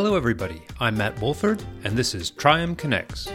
[0.00, 0.62] Hello, everybody.
[0.78, 3.28] I'm Matt Wolford, and this is Triumph Connects.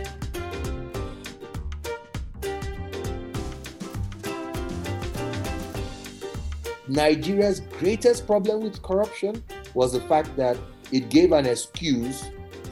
[6.88, 9.44] Nigeria's greatest problem with corruption
[9.74, 10.56] was the fact that
[10.94, 12.24] it gave an excuse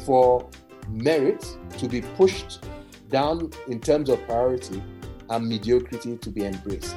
[0.05, 0.49] for
[0.87, 1.45] merit
[1.77, 2.63] to be pushed
[3.09, 4.81] down in terms of priority
[5.29, 6.95] and mediocrity to be embraced.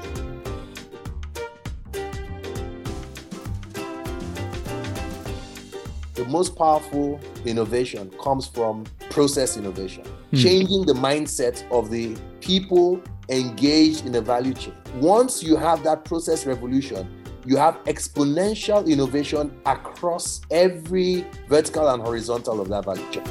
[6.35, 10.37] Most powerful innovation comes from process innovation, hmm.
[10.37, 14.75] changing the mindset of the people engaged in the value chain.
[14.97, 17.03] Once you have that process revolution,
[17.47, 23.23] you have exponential innovation across every vertical and horizontal of that value chain.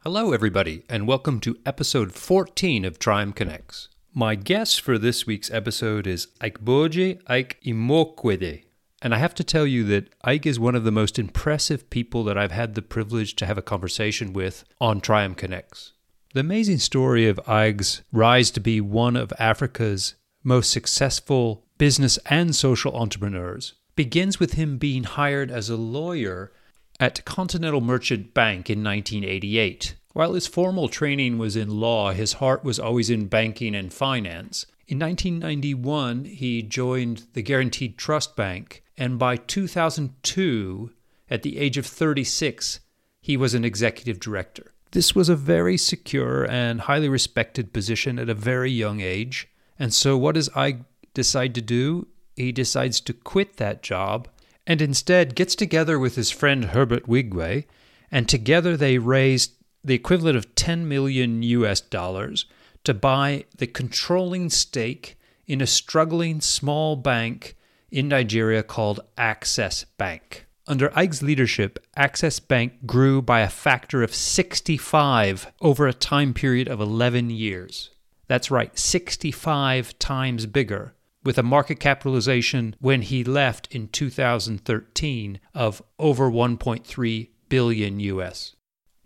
[0.00, 3.88] Hello, everybody, and welcome to episode 14 of Triumph Connects.
[4.14, 8.64] My guest for this week's episode is Aikboje Ike Imokwede.
[9.02, 12.24] And I have to tell you that Ike is one of the most impressive people
[12.24, 15.92] that I've had the privilege to have a conversation with on Triumph Connects.
[16.32, 22.56] The amazing story of Ike's rise to be one of Africa's most successful business and
[22.56, 26.50] social entrepreneurs begins with him being hired as a lawyer
[26.98, 29.96] at Continental Merchant Bank in 1988.
[30.18, 34.66] While his formal training was in law, his heart was always in banking and finance.
[34.88, 40.90] In 1991, he joined the Guaranty Trust Bank, and by 2002,
[41.30, 42.80] at the age of 36,
[43.20, 44.72] he was an executive director.
[44.90, 49.46] This was a very secure and highly respected position at a very young age.
[49.78, 50.78] And so, what does I
[51.14, 52.08] decide to do?
[52.34, 54.26] He decides to quit that job
[54.66, 57.66] and instead gets together with his friend Herbert Wigwe,
[58.10, 59.52] and together they raised
[59.88, 62.46] the equivalent of 10 million US dollars
[62.84, 67.56] to buy the controlling stake in a struggling small bank
[67.90, 70.46] in Nigeria called Access Bank.
[70.66, 76.68] Under Ike's leadership, Access Bank grew by a factor of 65 over a time period
[76.68, 77.90] of 11 years.
[78.26, 80.92] That's right, 65 times bigger,
[81.24, 88.54] with a market capitalization when he left in 2013 of over 1.3 billion US.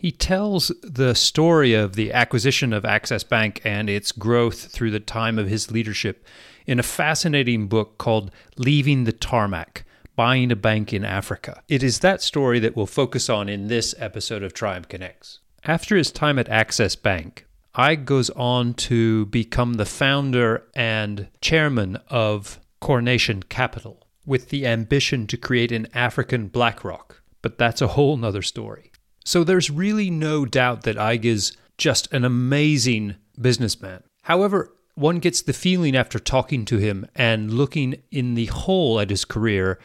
[0.03, 4.99] He tells the story of the acquisition of Access Bank and its growth through the
[4.99, 6.27] time of his leadership
[6.67, 9.85] in a fascinating book called Leaving the Tarmac
[10.17, 11.63] Buying a Bank in Africa.
[11.69, 15.39] It is that story that we'll focus on in this episode of Triumph Connects.
[15.63, 17.47] After his time at Access Bank,
[17.77, 25.29] Ike goes on to become the founder and chairman of Coronation Capital with the ambition
[25.29, 27.23] to create an African BlackRock.
[27.41, 28.92] But that's a whole nother story.
[29.25, 34.03] So there's really no doubt that Ike is just an amazing businessman.
[34.23, 39.11] However, one gets the feeling after talking to him and looking in the whole at
[39.11, 39.79] his career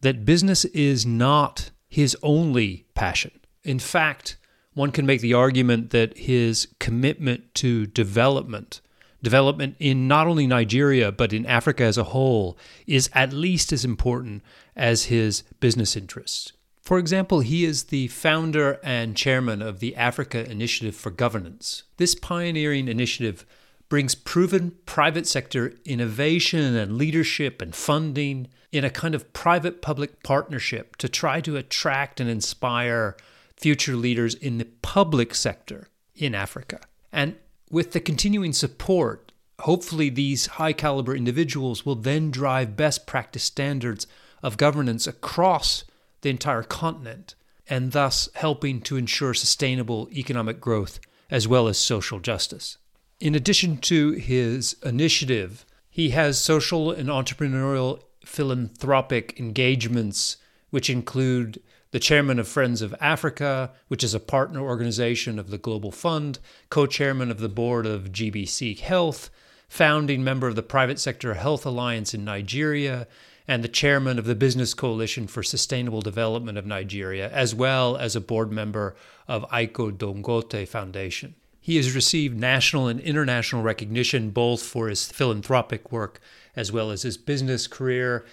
[0.00, 3.30] that business is not his only passion.
[3.62, 4.36] In fact,
[4.74, 8.80] one can make the argument that his commitment to development,
[9.22, 13.84] development in not only Nigeria, but in Africa as a whole, is at least as
[13.84, 14.42] important
[14.76, 16.52] as his business interests.
[16.84, 21.84] For example, he is the founder and chairman of the Africa Initiative for Governance.
[21.96, 23.46] This pioneering initiative
[23.88, 30.22] brings proven private sector innovation and leadership and funding in a kind of private public
[30.22, 33.16] partnership to try to attract and inspire
[33.56, 36.80] future leaders in the public sector in Africa.
[37.10, 37.36] And
[37.70, 44.06] with the continuing support, hopefully these high caliber individuals will then drive best practice standards
[44.42, 45.84] of governance across
[46.24, 47.36] the entire continent,
[47.68, 50.98] and thus helping to ensure sustainable economic growth
[51.30, 52.78] as well as social justice.
[53.20, 60.38] In addition to his initiative, he has social and entrepreneurial philanthropic engagements,
[60.70, 61.62] which include
[61.92, 66.40] the chairman of Friends of Africa, which is a partner organization of the Global Fund,
[66.68, 69.30] co chairman of the board of GBC Health,
[69.68, 73.06] founding member of the Private Sector Health Alliance in Nigeria,
[73.46, 78.16] and the chairman of the Business Coalition for Sustainable Development of Nigeria, as well as
[78.16, 78.96] a board member
[79.28, 81.34] of Aliko Dangote Foundation.
[81.60, 86.20] He has received national and international recognition both for his philanthropic work
[86.56, 88.24] as well as his business career.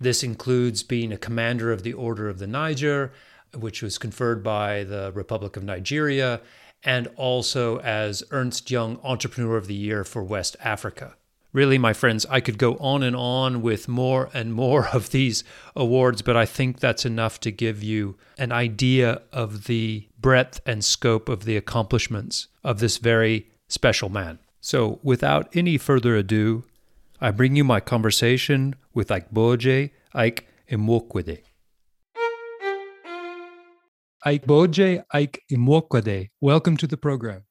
[0.00, 3.12] This includes being a commander of the Order of the Niger,
[3.54, 6.40] which was conferred by the Republic of Nigeria,
[6.82, 11.16] and also as Ernst Young Entrepreneur of the Year for West Africa.
[11.52, 15.42] Really, my friends, I could go on and on with more and more of these
[15.74, 20.84] awards, but I think that's enough to give you an idea of the breadth and
[20.84, 24.38] scope of the accomplishments of this very special man.
[24.60, 26.62] So, without any further ado,
[27.20, 31.42] I bring you my conversation with Aikboje Ike Immokalee.
[34.24, 37.42] Aikboje Ike Imwokwede, welcome to the program.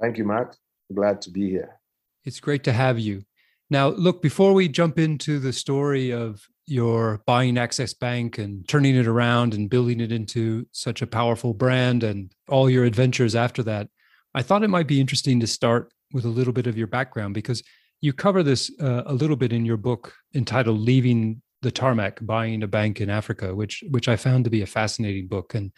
[0.00, 0.56] Thank you, Matt.
[0.94, 1.79] Glad to be here.
[2.24, 3.22] It's great to have you.
[3.70, 8.96] Now, look, before we jump into the story of your buying Access Bank and turning
[8.96, 13.62] it around and building it into such a powerful brand and all your adventures after
[13.64, 13.88] that,
[14.34, 17.34] I thought it might be interesting to start with a little bit of your background
[17.34, 17.62] because
[18.00, 22.62] you cover this uh, a little bit in your book entitled Leaving the Tarmac Buying
[22.62, 25.54] a Bank in Africa, which which I found to be a fascinating book.
[25.54, 25.72] And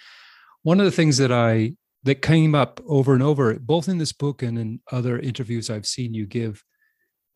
[0.62, 1.74] one of the things that I
[2.04, 5.86] that came up over and over, both in this book and in other interviews I've
[5.86, 6.64] seen you give,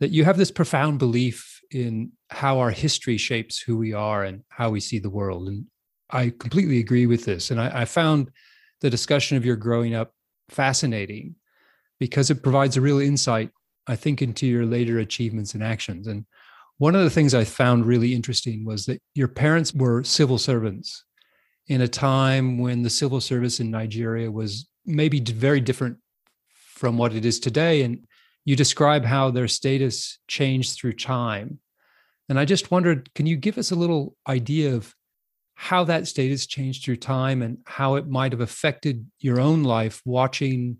[0.00, 4.42] that you have this profound belief in how our history shapes who we are and
[4.48, 5.48] how we see the world.
[5.48, 5.66] And
[6.10, 7.50] I completely agree with this.
[7.50, 8.30] And I, I found
[8.80, 10.12] the discussion of your growing up
[10.48, 11.36] fascinating
[11.98, 13.50] because it provides a real insight,
[13.86, 16.06] I think, into your later achievements and actions.
[16.06, 16.26] And
[16.78, 21.04] one of the things I found really interesting was that your parents were civil servants
[21.68, 25.98] in a time when the civil service in Nigeria was maybe very different
[26.48, 27.82] from what it is today.
[27.82, 28.06] And
[28.44, 31.58] you describe how their status changed through time.
[32.28, 34.94] And I just wondered, can you give us a little idea of
[35.54, 40.02] how that status changed through time and how it might have affected your own life
[40.04, 40.76] watching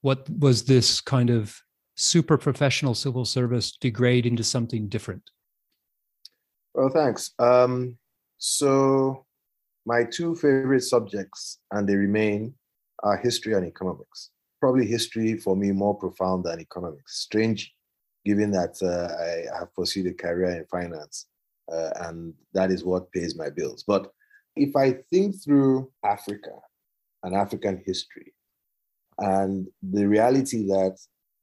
[0.00, 1.60] what was this kind of
[1.96, 5.22] super professional civil service degrade into something different?
[6.74, 7.32] Well, thanks.
[7.38, 7.98] Um,
[8.38, 9.26] so,
[9.86, 12.54] my two favorite subjects, and they remain,
[13.02, 14.30] are history and economics.
[14.60, 17.20] Probably history for me more profound than economics.
[17.20, 17.74] Strange,
[18.24, 21.26] given that uh, I have pursued a career in finance,
[21.72, 23.84] uh, and that is what pays my bills.
[23.86, 24.12] But
[24.56, 26.52] if I think through Africa
[27.22, 28.34] and African history,
[29.18, 30.98] and the reality that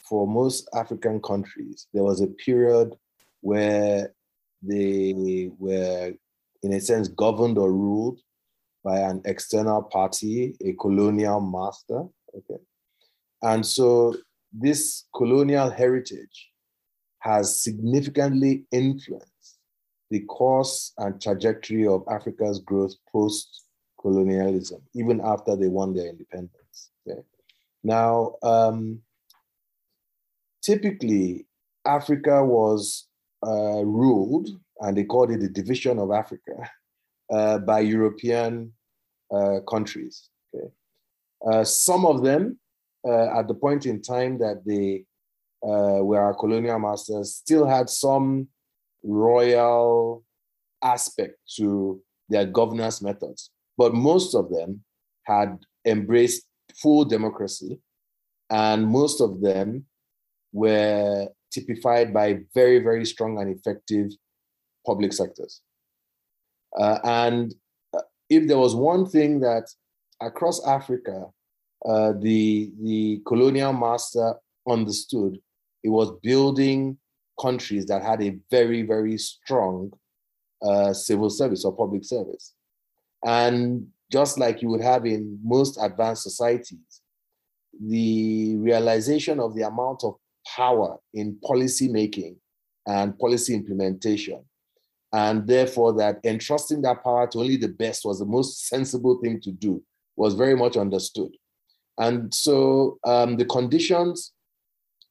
[0.07, 2.95] for most African countries, there was a period
[3.42, 4.13] where
[4.62, 6.13] they were,
[6.63, 8.19] in a sense, governed or ruled
[8.88, 12.06] by an external party, a colonial master.
[12.38, 12.62] Okay.
[13.42, 14.16] And so
[14.54, 16.50] this colonial heritage
[17.19, 19.60] has significantly influenced
[20.10, 23.66] the course and trajectory of Africa's growth post
[24.00, 26.92] colonialism, even after they won their independence.
[27.06, 27.19] Okay.
[27.83, 29.01] Now, um,
[30.62, 31.45] typically,
[31.83, 33.07] Africa was
[33.45, 34.48] uh, ruled,
[34.80, 36.56] and they called it the division of Africa,
[37.33, 38.72] uh, by European
[39.33, 40.29] uh, countries.
[40.53, 40.68] Okay?
[41.45, 42.59] Uh, some of them,
[43.07, 45.06] uh, at the point in time that they
[45.63, 48.47] uh, were our colonial masters, still had some
[49.03, 50.24] royal
[50.83, 53.51] aspect to their governance methods.
[53.77, 54.83] But most of them
[55.24, 56.44] had embraced
[56.81, 57.80] full democracy,
[58.50, 59.85] and most of them
[60.51, 64.12] were typified by very, very strong and effective
[64.85, 65.62] public sectors.
[66.80, 67.53] Uh, and
[68.29, 69.68] if there was one thing that
[70.21, 71.25] across Africa,
[71.85, 74.35] uh, the, the colonial master
[74.68, 75.38] understood,
[75.83, 76.97] it was building
[77.39, 79.91] countries that had a very, very strong
[80.62, 82.53] uh, civil service or public service.
[83.24, 87.01] And just like you would have in most advanced societies,
[87.80, 90.16] the realization of the amount of
[90.56, 92.37] power in policy making
[92.87, 94.44] and policy implementation,
[95.14, 99.40] and therefore that entrusting that power to only the best was the most sensible thing
[99.42, 99.81] to do,
[100.16, 101.31] was very much understood.
[101.97, 104.33] And so um, the conditions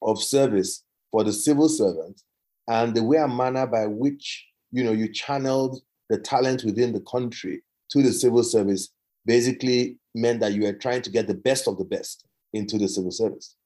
[0.02, 2.20] of service for the civil servant
[2.68, 7.00] and the way and manner by which you know you channeled the talent within the
[7.00, 8.90] country to the civil service
[9.24, 12.88] basically meant that you were trying to get the best of the best into the
[12.88, 13.56] civil service.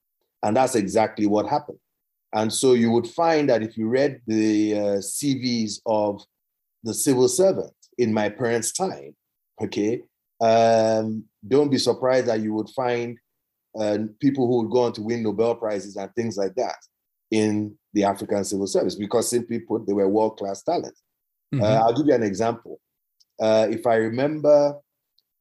[0.43, 1.77] And that's exactly what happened.
[2.33, 6.23] And so you would find that if you read the uh, CVs of
[6.83, 9.15] the civil servant in my parents' time,
[9.61, 10.01] okay,
[10.39, 13.17] um, don't be surprised that you would find
[13.77, 16.77] uh, people who would go on to win Nobel Prizes and things like that
[17.31, 20.97] in the African civil service because simply put, they were world class talent.
[21.53, 21.63] Mm-hmm.
[21.63, 22.79] Uh, I'll give you an example.
[23.39, 24.77] Uh, if I remember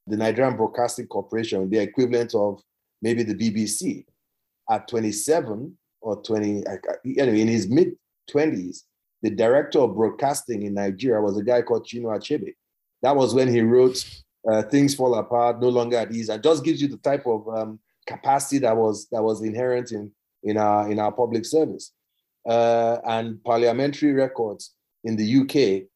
[0.07, 2.63] the Nigerian Broadcasting Corporation, the equivalent of
[3.03, 4.05] maybe the BBC,
[4.69, 6.65] at 27 or 20,
[7.19, 7.93] anyway, in his mid
[8.31, 8.83] 20s,
[9.23, 12.55] the director of broadcasting in Nigeria was a guy called Chinua Achebe.
[13.03, 14.03] That was when he wrote
[14.51, 17.47] uh, "Things Fall Apart, No Longer at Ease," and just gives you the type of
[17.49, 20.11] um, capacity that was that was inherent in
[20.43, 21.93] in our in our public service.
[22.49, 25.87] Uh, and parliamentary records in the UK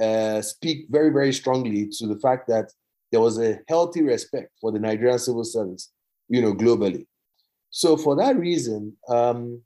[0.00, 2.72] uh, speak very, very strongly to the fact that
[3.12, 5.92] there was a healthy respect for the Nigerian civil service,
[6.28, 7.06] you know, globally.
[7.76, 9.60] So for that reason, um,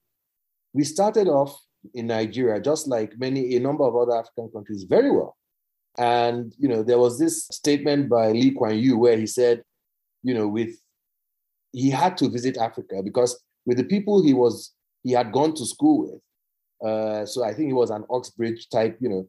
[0.73, 1.57] we started off
[1.95, 5.37] in Nigeria, just like many a number of other African countries, very well.
[5.97, 9.62] And, you know, there was this statement by Lee Kuan Yew where he said,
[10.25, 10.71] you know, with,
[11.71, 14.73] he had to visit Africa because with the people he was,
[15.05, 18.99] he had gone to school with, uh, so I think he was an Oxbridge type,
[19.00, 19.29] you know,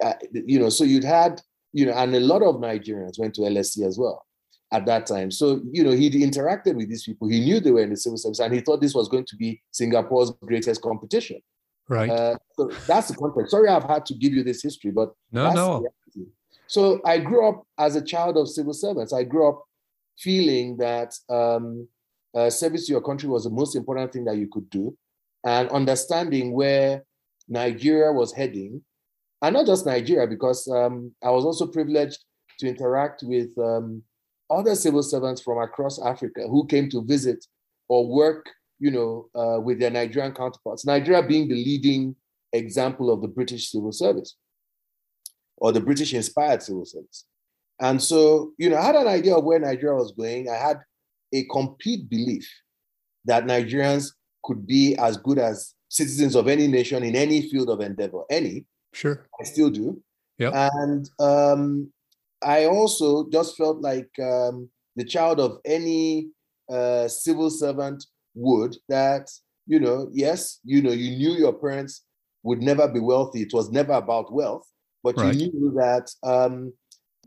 [0.00, 1.42] uh, you know, so you'd had,
[1.74, 4.24] you know, and a lot of Nigerians went to LSE as well
[4.72, 5.30] at that time.
[5.30, 7.28] So, you know, he interacted with these people.
[7.28, 9.36] He knew they were in the civil service and he thought this was going to
[9.36, 11.40] be Singapore's greatest competition.
[11.88, 12.08] Right.
[12.08, 13.50] Uh, so that's the context.
[13.50, 15.86] Sorry, I've had to give you this history, but no, no.
[16.66, 19.12] So I grew up as a child of civil servants.
[19.12, 19.62] I grew up
[20.18, 21.86] feeling that um,
[22.34, 24.96] uh, service to your country was the most important thing that you could do,
[25.44, 27.04] and understanding where
[27.46, 28.82] Nigeria was heading,
[29.42, 32.24] and not just Nigeria, because um, I was also privileged
[32.60, 34.02] to interact with um,
[34.52, 37.44] other civil servants from across Africa who came to visit
[37.88, 38.46] or work
[38.82, 40.84] you know, uh, with their Nigerian counterparts.
[40.84, 42.16] Nigeria being the leading
[42.52, 44.34] example of the British civil service
[45.56, 47.24] or the British inspired civil service.
[47.80, 50.50] And so, you know, I had an idea of where Nigeria was going.
[50.50, 50.80] I had
[51.32, 52.52] a complete belief
[53.24, 54.10] that Nigerians
[54.42, 58.64] could be as good as citizens of any nation in any field of endeavor, any.
[58.92, 59.28] Sure.
[59.40, 60.02] I still do.
[60.38, 60.68] Yeah.
[60.74, 61.92] And um,
[62.44, 66.28] I also just felt like um, the child of any
[66.70, 69.30] uh, civil servant would that,
[69.66, 72.04] you know, yes, you know, you knew your parents
[72.42, 73.42] would never be wealthy.
[73.42, 74.66] It was never about wealth,
[75.02, 75.34] but right.
[75.34, 76.72] you knew that um,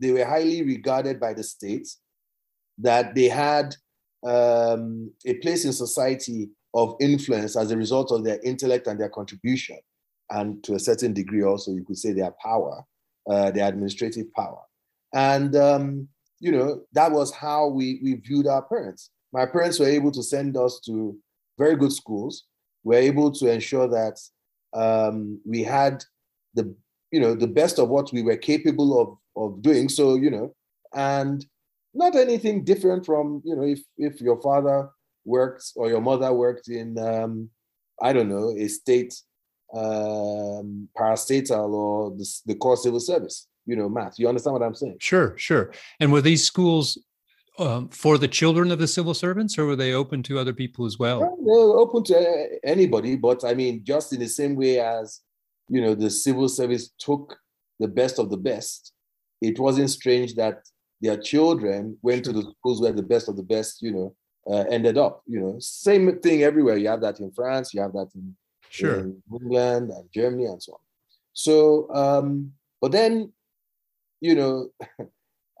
[0.00, 1.88] they were highly regarded by the state,
[2.78, 3.74] that they had
[4.24, 9.08] um, a place in society of influence as a result of their intellect and their
[9.08, 9.78] contribution,
[10.30, 12.84] and to a certain degree also, you could say their power,
[13.30, 14.60] uh, their administrative power.
[15.14, 16.08] And, um,
[16.40, 20.22] you know, that was how we, we viewed our parents my parents were able to
[20.22, 21.16] send us to
[21.58, 22.44] very good schools.
[22.84, 24.18] We were able to ensure that
[24.72, 26.04] um, we had
[26.54, 26.74] the
[27.10, 29.08] you know the best of what we were capable of
[29.42, 29.88] of doing.
[29.88, 30.54] So you know,
[30.94, 31.44] and
[31.92, 34.90] not anything different from you know if if your father
[35.24, 37.50] worked or your mother worked in um,
[38.02, 39.14] I don't know a state
[39.74, 43.48] um, parastatal or the, the core civil service.
[43.66, 44.18] You know, math.
[44.18, 44.96] You understand what I'm saying?
[45.00, 45.72] Sure, sure.
[46.00, 46.98] And were these schools
[47.58, 50.86] um, for the children of the civil servants, or were they open to other people
[50.86, 51.20] as well?
[51.44, 55.20] They're open to anybody, but I mean, just in the same way as
[55.68, 57.38] you know, the civil service took
[57.80, 58.92] the best of the best.
[59.40, 60.62] It wasn't strange that
[61.00, 64.14] their children went to the schools where the best of the best, you know,
[64.50, 65.22] uh, ended up.
[65.26, 66.76] You know, same thing everywhere.
[66.76, 68.36] You have that in France, you have that in,
[68.70, 69.00] sure.
[69.00, 70.78] in England and Germany and so on.
[71.32, 73.32] So, um, but then,
[74.20, 74.68] you know,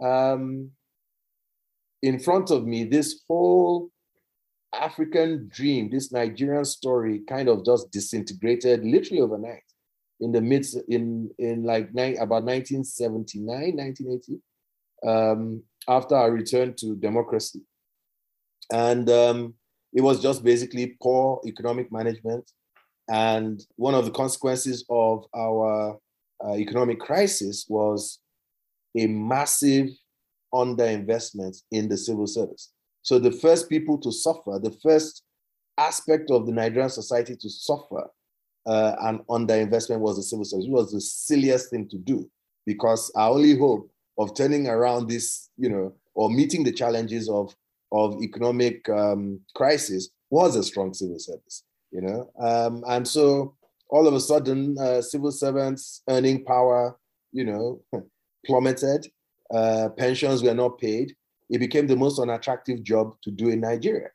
[0.02, 0.70] um,
[2.02, 3.90] in front of me, this whole
[4.72, 9.62] African dream, this Nigerian story kind of just disintegrated literally overnight
[10.20, 13.46] in the midst, in, in like about 1979,
[13.76, 14.40] 1980,
[15.06, 17.60] um, after I returned to democracy.
[18.72, 19.54] And um,
[19.92, 22.50] it was just basically poor economic management.
[23.08, 25.98] And one of the consequences of our
[26.44, 28.18] uh, economic crisis was
[28.96, 29.88] a massive
[30.54, 32.72] underinvestment in the civil service.
[33.02, 35.22] So the first people to suffer, the first
[35.78, 38.10] aspect of the Nigerian society to suffer
[38.66, 40.66] uh, an underinvestment was the civil service.
[40.66, 42.28] It was the silliest thing to do
[42.64, 47.54] because our only hope of turning around this, you know, or meeting the challenges of
[47.92, 51.62] of economic um, crisis was a strong civil service,
[51.92, 52.28] you know.
[52.40, 53.54] Um, and so
[53.88, 56.96] all of a sudden, uh, civil servants earning power,
[57.32, 57.82] you know,
[58.46, 59.06] plummeted
[59.52, 61.14] uh, pensions were not paid,
[61.50, 64.08] it became the most unattractive job to do in Nigeria.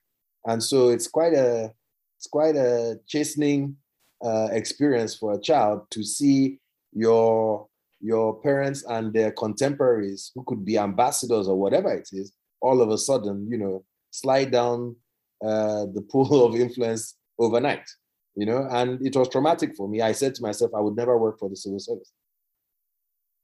[0.45, 1.71] And so it's quite a
[2.17, 3.77] it's quite a chastening
[4.23, 6.59] uh, experience for a child to see
[6.93, 7.67] your
[7.99, 12.89] your parents and their contemporaries who could be ambassadors or whatever it is all of
[12.89, 14.95] a sudden you know slide down
[15.43, 17.87] uh, the pool of influence overnight
[18.35, 18.67] you know?
[18.71, 20.01] And it was traumatic for me.
[20.01, 22.11] I said to myself i would never work for the civil service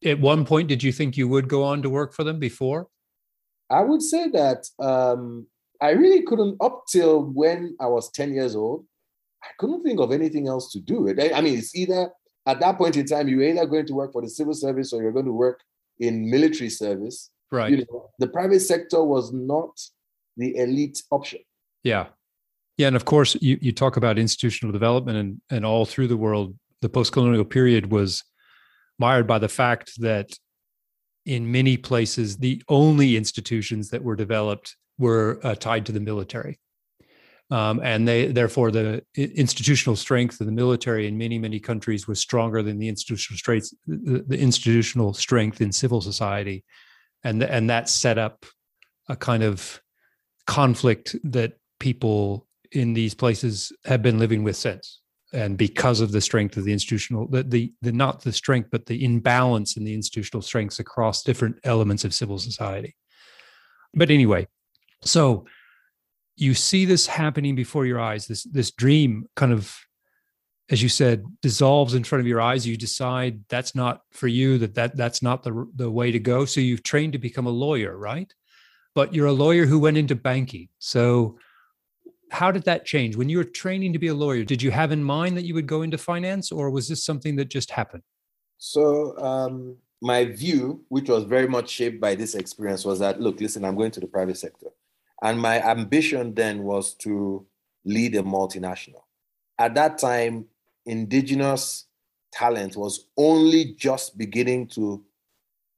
[0.06, 2.88] at one point did you think you would go on to work for them before?
[3.70, 5.48] I would say that um,
[5.82, 8.86] i really couldn't up till when i was 10 years old
[9.44, 12.10] i couldn't think of anything else to do i mean it's either
[12.48, 15.04] at that point in time you're either going to work for the civil service or
[15.04, 15.60] you're going to work
[16.00, 17.30] in military service.
[17.52, 17.72] Right.
[17.72, 19.80] You know, the private sector was not
[20.38, 21.40] the elite option.
[21.84, 22.08] Yeah.
[22.78, 26.18] Yeah and of course you, you talk about institutional development and, and all through the
[26.18, 28.24] world the post-colonial period was
[29.00, 30.38] mired by the fact that
[31.26, 36.60] in many places, the only institutions that were developed were uh, tied to the military.
[37.50, 42.20] Um, and they therefore the institutional strength of the military in many many countries was
[42.20, 46.66] stronger than the institutional strength the, the institutional strength in civil society,
[47.24, 48.46] and and that set up
[49.08, 49.82] a kind of
[50.46, 55.00] conflict that people in these places have been living with since
[55.34, 58.86] and because of the strength of the institutional the, the the not the strength but
[58.86, 62.96] the imbalance in the institutional strengths across different elements of civil society.
[63.94, 64.48] But anyway
[65.04, 65.46] so
[66.36, 69.78] you see this happening before your eyes this this dream kind of
[70.70, 72.68] as you said dissolves in front of your eyes.
[72.68, 76.46] You decide that's not for you that that that's not the the way to go.
[76.46, 78.32] So you've trained to become a lawyer right?
[78.94, 80.70] But you're a lawyer who went into banking.
[80.80, 81.38] So
[82.32, 84.92] how did that change when you were training to be a lawyer did you have
[84.92, 88.04] in mind that you would go into finance or was this something that just happened
[88.58, 93.40] so um, my view which was very much shaped by this experience was that look
[93.40, 94.68] listen i'm going to the private sector
[95.22, 97.46] and my ambition then was to
[97.86, 99.04] lead a multinational.
[99.58, 100.46] At that time,
[100.86, 101.86] indigenous
[102.32, 105.04] talent was only just beginning to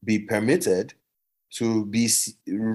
[0.03, 0.93] be permitted
[1.51, 2.07] to be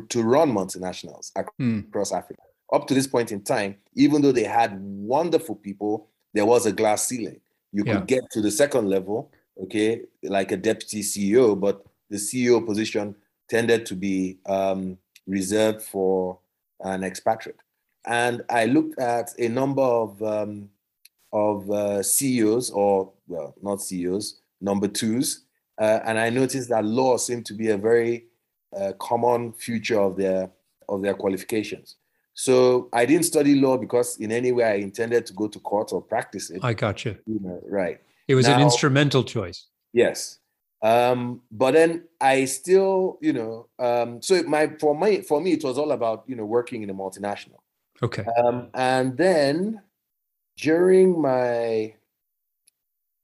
[0.08, 1.80] to run multinationals hmm.
[1.80, 2.18] across mm.
[2.18, 2.42] Africa.
[2.72, 6.72] Up to this point in time, even though they had wonderful people, there was a
[6.72, 7.40] glass ceiling.
[7.72, 8.04] You could yeah.
[8.06, 9.30] get to the second level,
[9.64, 13.16] okay, like a deputy CEO, but the CEO position
[13.48, 16.38] tended to be um, reserved for
[16.80, 17.58] an expatriate.
[18.06, 20.70] And I looked at a number of um,
[21.32, 25.44] of uh, CEOs, or well, not CEOs, number twos,
[25.80, 28.26] uh, and I noticed that law seemed to be a very
[28.76, 30.50] uh, common feature of their
[30.88, 31.96] of their qualifications.
[32.34, 35.92] So I didn't study law because in any way I intended to go to court
[35.92, 36.62] or practice it.
[36.62, 37.16] I got you.
[37.26, 38.00] you know, right.
[38.26, 39.66] It was now, an instrumental choice.
[39.92, 40.40] Yes.
[40.82, 45.64] Um, but then I still, you know, um, so my for my for me it
[45.64, 47.60] was all about you know working in a multinational.
[48.02, 48.26] Okay.
[48.36, 49.80] Um, and then
[50.58, 51.94] during my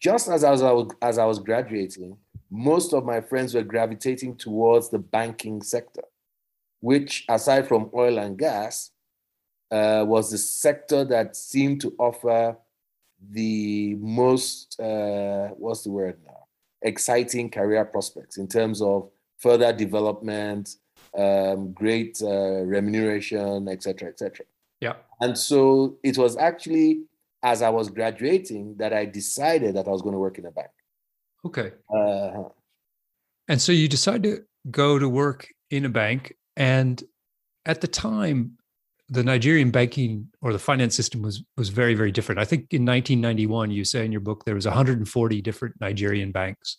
[0.01, 2.17] just as I was as I was graduating,
[2.51, 6.05] most of my friends were gravitating towards the banking sector,
[6.81, 8.91] which aside from oil and gas,
[9.71, 12.57] uh, was the sector that seemed to offer
[13.31, 16.47] the most uh, what's the word now
[16.83, 20.77] exciting career prospects in terms of further development,
[21.17, 24.47] um, great uh, remuneration, etc., etc.
[24.81, 24.95] Yeah.
[25.21, 27.03] And so it was actually
[27.43, 30.51] as I was graduating that I decided that I was going to work in a
[30.51, 30.71] bank.
[31.45, 31.73] Okay.
[31.93, 32.49] Uh-huh.
[33.49, 37.03] And so you decided to go to work in a bank, and
[37.65, 38.59] at the time,
[39.11, 42.41] the Nigerian banking or the finance system was was very very different.
[42.41, 46.79] I think in 1991, you say in your book there was 140 different Nigerian banks,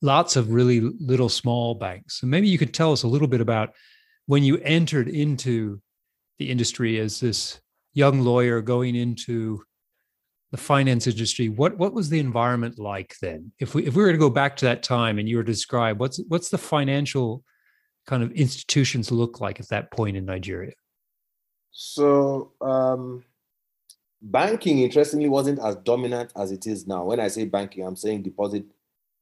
[0.00, 2.20] lots of really little small banks.
[2.20, 3.70] So maybe you could tell us a little bit about
[4.26, 5.82] when you entered into
[6.38, 7.60] the industry as this
[7.94, 9.62] young lawyer going into
[10.52, 11.48] the finance industry.
[11.48, 13.52] What what was the environment like then?
[13.58, 15.52] If we if we were to go back to that time and you were to
[15.52, 17.42] describe what's what's the financial
[18.06, 20.72] kind of institutions look like at that point in Nigeria?
[21.72, 23.24] So um,
[24.20, 27.04] banking, interestingly, wasn't as dominant as it is now.
[27.04, 28.64] When I say banking, I'm saying deposit,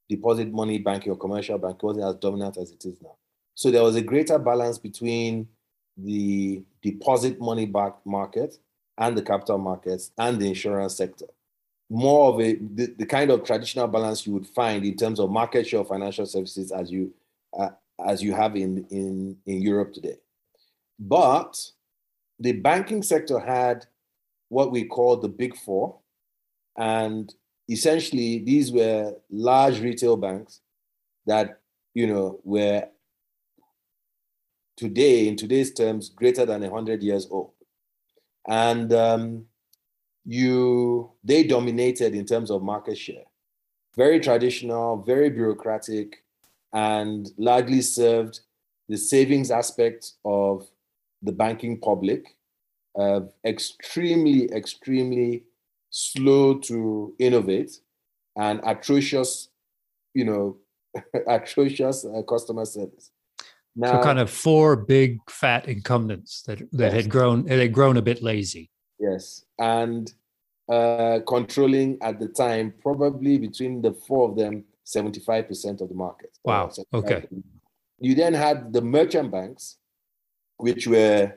[0.09, 3.15] deposit money banking or commercial banking wasn't as dominant as it is now.
[3.55, 5.49] So there was a greater balance between
[5.97, 8.59] the deposit money back market
[8.99, 11.27] and the capital markets and the insurance sector.
[11.89, 15.31] More of a the, the kind of traditional balance you would find in terms of
[15.31, 17.13] market share of financial services as you
[17.59, 17.71] uh,
[18.07, 20.17] as you have in in in Europe today.
[20.99, 21.59] But
[22.41, 23.87] the banking sector had
[24.49, 25.99] what we call the big four.
[26.77, 27.33] And
[27.69, 30.61] essentially, these were large retail banks
[31.27, 31.61] that,
[31.95, 32.89] you know, were
[34.77, 37.53] today, in today's terms, greater than 100 years old.
[38.49, 39.45] And um,
[40.25, 43.25] you, they dominated in terms of market share.
[43.95, 46.25] Very traditional, very bureaucratic,
[46.73, 48.41] and largely served
[48.89, 50.67] the savings aspect of
[51.23, 52.37] the banking public,
[52.99, 55.45] uh, extremely, extremely
[55.91, 57.81] slow to innovate
[58.37, 59.49] and atrocious,
[60.15, 60.57] you know,
[61.29, 63.11] atrocious uh, customer service.
[63.77, 66.93] Now, so kind of four big fat incumbents that that yes.
[66.93, 68.69] had grown that had grown a bit lazy.
[68.99, 70.13] Yes, and
[70.69, 76.37] uh, controlling at the time probably between the four of them 75% of the market.
[76.45, 76.71] Wow.
[76.93, 77.27] Okay.
[77.99, 79.77] You then had the merchant banks,
[80.63, 81.33] which were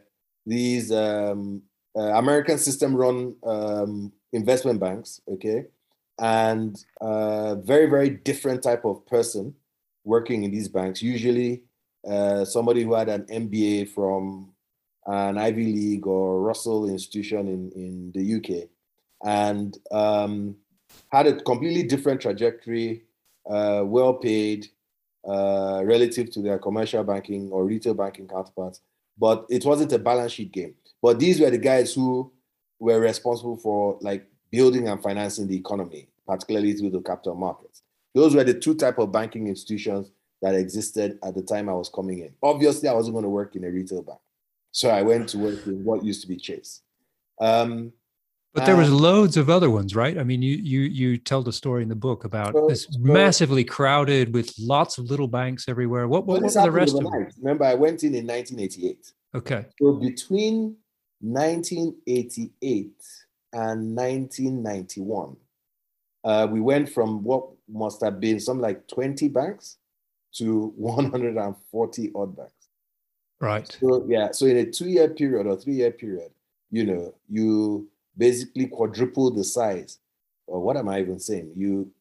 [0.45, 1.61] these um,
[1.95, 5.65] uh, American system run um, investment banks, okay,
[6.19, 9.53] and uh, very, very different type of person
[10.03, 11.01] working in these banks.
[11.01, 11.63] Usually,
[12.07, 14.53] uh, somebody who had an MBA from
[15.05, 18.69] an Ivy League or Russell institution in, in the UK,
[19.23, 20.55] and um,
[21.11, 23.03] had a completely different trajectory,
[23.49, 24.67] uh, well paid
[25.27, 28.81] uh, relative to their commercial banking or retail banking counterparts.
[29.17, 30.75] But it wasn't a balance sheet game.
[31.01, 32.31] But these were the guys who
[32.79, 37.83] were responsible for like building and financing the economy, particularly through the capital markets.
[38.15, 41.89] Those were the two type of banking institutions that existed at the time I was
[41.89, 42.33] coming in.
[42.41, 44.19] Obviously, I wasn't going to work in a retail bank.
[44.71, 46.81] So I went to work in what used to be Chase.
[47.39, 47.93] Um,
[48.53, 50.17] but there was loads of other ones, right?
[50.17, 52.99] I mean, you you you tell the story in the book about so, this so,
[52.99, 56.07] massively crowded with lots of little banks everywhere.
[56.07, 57.27] What what, what were the rest of them?
[57.41, 59.11] Remember, I went in in 1988.
[59.35, 59.65] Okay.
[59.81, 60.75] So between
[61.21, 62.91] 1988
[63.53, 65.35] and 1991,
[66.23, 69.77] uh, we went from what must have been some like 20 banks
[70.35, 72.51] to 140 odd banks.
[73.41, 73.77] Right.
[73.81, 76.31] So yeah, so in a two-year period or three-year period,
[76.69, 79.99] you know, you basically quadruple the size.
[80.47, 81.53] Or what am I even saying?
[81.55, 81.91] You,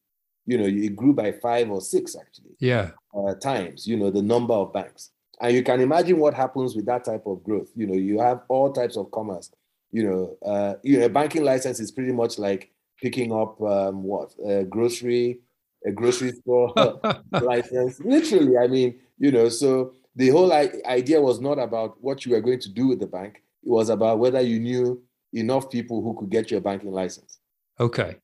[0.46, 2.57] you know, it grew by five or six actually.
[2.59, 2.90] Yeah.
[3.14, 5.11] Uh, times, you know, the number of banks.
[5.40, 7.70] And you can imagine what happens with that type of growth.
[7.75, 9.51] You know, you have all types of commerce.
[9.90, 12.70] You know, uh, you know, a banking license is pretty much like
[13.01, 15.40] picking up um, what a grocery,
[15.85, 16.72] a grocery store
[17.33, 18.01] license.
[18.01, 22.40] Literally, I mean, you know, so the whole idea was not about what you were
[22.40, 23.42] going to do with the bank.
[23.64, 27.38] It was about whether you knew enough people who could get you a banking license.
[27.80, 28.16] Okay.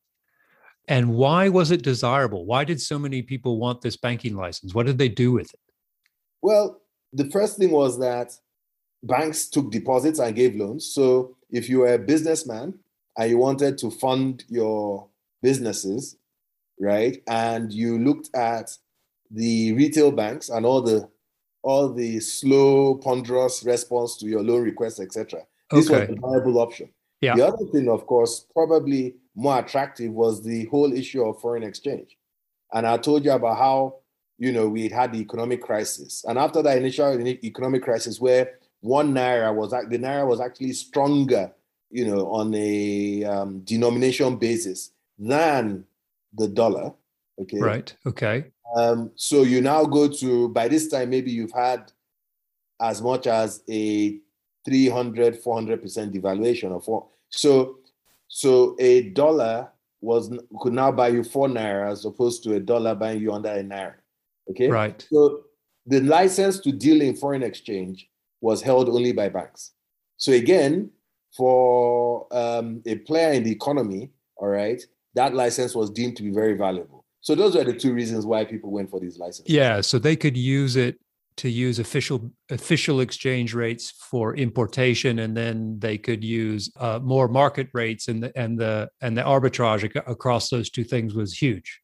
[0.86, 2.46] And why was it desirable?
[2.46, 4.74] Why did so many people want this banking license?
[4.74, 5.60] What did they do with it?
[6.40, 6.80] Well,
[7.12, 8.32] the first thing was that
[9.02, 10.86] banks took deposits and gave loans.
[10.86, 12.74] So if you were a businessman
[13.16, 15.08] and you wanted to fund your
[15.42, 16.16] businesses,
[16.80, 18.70] right, and you looked at
[19.30, 21.08] the retail banks and all the
[21.62, 25.40] all the slow, ponderous response to your loan requests, etc.
[25.70, 26.06] This okay.
[26.06, 26.88] was a viable option.
[27.20, 27.34] Yeah.
[27.34, 32.16] The other thing, of course, probably more attractive was the whole issue of foreign exchange.
[32.72, 33.96] And I told you about how,
[34.38, 36.24] you know, we had the economic crisis.
[36.28, 41.52] And after that initial economic crisis where one naira was, the naira was actually stronger,
[41.90, 45.84] you know, on a um, denomination basis than
[46.34, 46.92] the dollar.
[47.40, 47.58] Okay.
[47.58, 47.94] Right.
[48.06, 48.44] Okay.
[48.76, 51.90] Um, so you now go to, by this time, maybe you've had
[52.80, 54.18] as much as a
[54.68, 57.06] 300, 400% devaluation of four.
[57.30, 57.78] So,
[58.28, 62.94] so a dollar was could now buy you four naira as opposed to a dollar
[62.94, 63.94] buying you under a naira.
[64.50, 64.68] Okay.
[64.68, 65.06] Right.
[65.10, 65.44] So
[65.86, 68.08] the license to deal in foreign exchange
[68.40, 69.72] was held only by banks.
[70.18, 70.90] So again,
[71.36, 74.82] for um, a player in the economy, all right,
[75.14, 77.04] that license was deemed to be very valuable.
[77.20, 79.52] So those are the two reasons why people went for these licenses.
[79.52, 80.98] Yeah, so they could use it
[81.38, 87.28] to use official official exchange rates for importation, and then they could use uh, more
[87.28, 91.80] market rates, and the and the and the arbitrage across those two things was huge.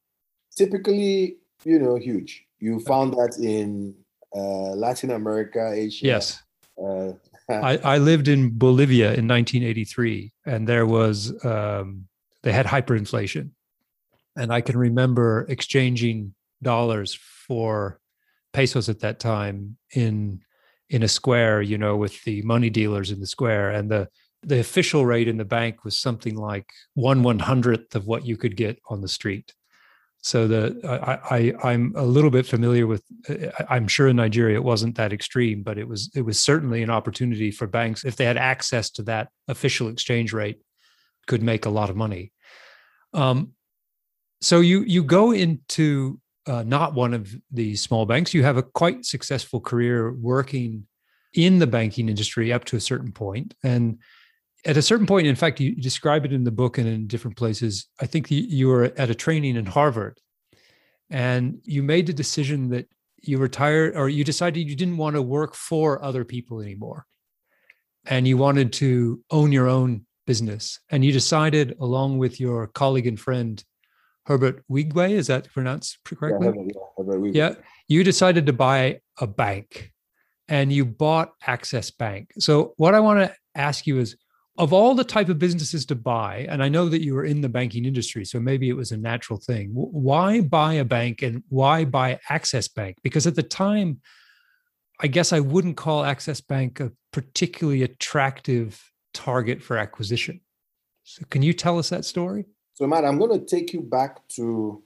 [0.55, 2.45] Typically, you know, huge.
[2.59, 3.95] You found that in
[4.35, 6.05] uh, Latin America, Asia.
[6.05, 6.43] Yes.
[6.81, 7.13] Uh,
[7.49, 12.07] I, I lived in Bolivia in 1983, and there was um,
[12.43, 13.51] they had hyperinflation,
[14.35, 17.99] and I can remember exchanging dollars for
[18.55, 20.41] pesos at that time in
[20.89, 24.07] in a square, you know, with the money dealers in the square, and the
[24.43, 28.37] the official rate in the bank was something like one one hundredth of what you
[28.37, 29.53] could get on the street.
[30.21, 33.03] So the I, I I'm a little bit familiar with.
[33.69, 36.89] I'm sure in Nigeria it wasn't that extreme, but it was it was certainly an
[36.89, 40.59] opportunity for banks if they had access to that official exchange rate,
[41.27, 42.31] could make a lot of money.
[43.13, 43.51] Um,
[44.41, 48.33] so you you go into uh, not one of these small banks.
[48.33, 50.87] You have a quite successful career working
[51.33, 53.53] in the banking industry up to a certain point.
[53.63, 53.99] And
[54.65, 57.37] at a certain point, in fact, you describe it in the book and in different
[57.37, 57.87] places.
[58.01, 60.19] I think you were at a training in Harvard
[61.09, 62.87] and you made the decision that
[63.21, 67.05] you retired or you decided you didn't want to work for other people anymore.
[68.05, 70.79] And you wanted to own your own business.
[70.89, 73.63] And you decided, along with your colleague and friend,
[74.25, 76.47] Herbert Wigwe, is that pronounced correctly?
[76.47, 77.55] Yeah, Herbert, yeah, yeah,
[77.87, 79.91] you decided to buy a bank
[80.47, 82.31] and you bought Access Bank.
[82.39, 84.15] So what I want to ask you is
[84.57, 87.41] of all the type of businesses to buy, and I know that you were in
[87.41, 89.69] the banking industry, so maybe it was a natural thing.
[89.73, 92.97] Why buy a bank and why buy Access Bank?
[93.03, 93.99] Because at the time,
[95.01, 98.81] I guess I wouldn't call Access Bank a particularly attractive
[99.13, 100.39] target for acquisition.
[101.03, 102.45] So can you tell us that story?
[102.75, 104.81] So, Matt, I'm going to take you back to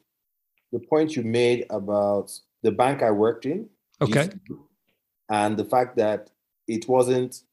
[0.71, 3.67] the point you made about the bank I worked in.
[4.01, 4.29] Okay.
[5.29, 6.29] and the fact that
[6.67, 7.43] it wasn't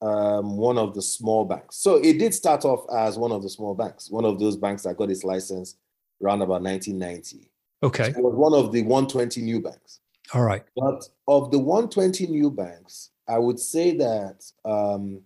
[0.00, 1.76] um, one of the small banks.
[1.76, 4.82] So it did start off as one of the small banks, one of those banks
[4.82, 5.76] that got its license
[6.22, 7.48] around about 1990.
[7.84, 8.12] Okay.
[8.12, 10.00] So it was one of the 120 new banks.
[10.34, 10.64] All right.
[10.76, 15.20] But of the 120 new banks, I would say that um,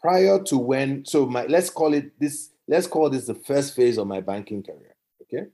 [0.00, 3.98] prior to when, so my let's call it this, let's call this the first phase
[3.98, 4.96] of my banking career.
[5.22, 5.46] Okay.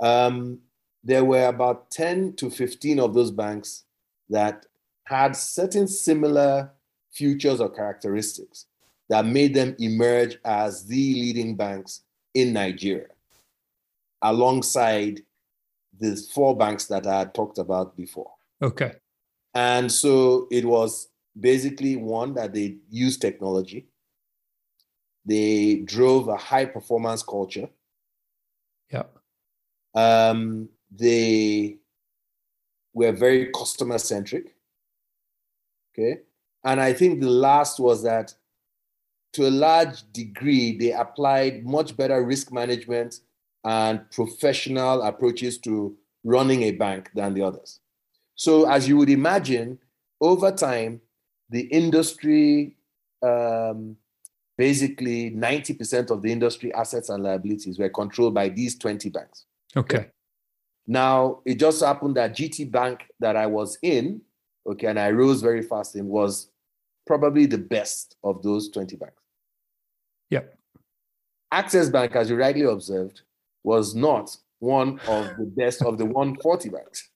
[0.00, 0.60] Um,
[1.04, 3.84] there were about 10 to 15 of those banks
[4.30, 4.64] that
[5.04, 6.70] had certain similar
[7.12, 8.64] features or characteristics
[9.10, 13.08] that made them emerge as the leading banks in Nigeria,
[14.22, 15.20] alongside
[16.00, 18.32] the four banks that I had talked about before.
[18.62, 18.94] Okay.
[19.54, 23.88] And so it was basically one that they used technology,
[25.24, 27.68] they drove a high performance culture.
[28.90, 29.04] Yeah.
[29.94, 31.78] Um, they
[32.92, 34.54] were very customer centric.
[35.92, 36.20] Okay.
[36.64, 38.34] And I think the last was that
[39.34, 43.20] to a large degree, they applied much better risk management
[43.64, 47.80] and professional approaches to running a bank than the others.
[48.34, 49.78] So, as you would imagine,
[50.20, 51.00] over time,
[51.50, 52.76] the industry,
[53.22, 53.96] um,
[54.62, 59.46] basically 90% of the industry assets and liabilities were controlled by these 20 banks.
[59.76, 60.06] Okay.
[60.86, 64.20] Now, it just happened that GT Bank that I was in,
[64.64, 66.52] okay, and I rose very fast in, was
[67.08, 69.20] probably the best of those 20 banks.
[70.30, 70.56] Yep.
[71.50, 73.22] Access Bank, as you rightly observed,
[73.64, 77.08] was not one of the best of the 140 banks.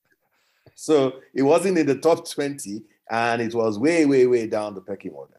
[0.74, 4.80] So it wasn't in the top 20 and it was way, way, way down the
[4.80, 5.36] pecking order.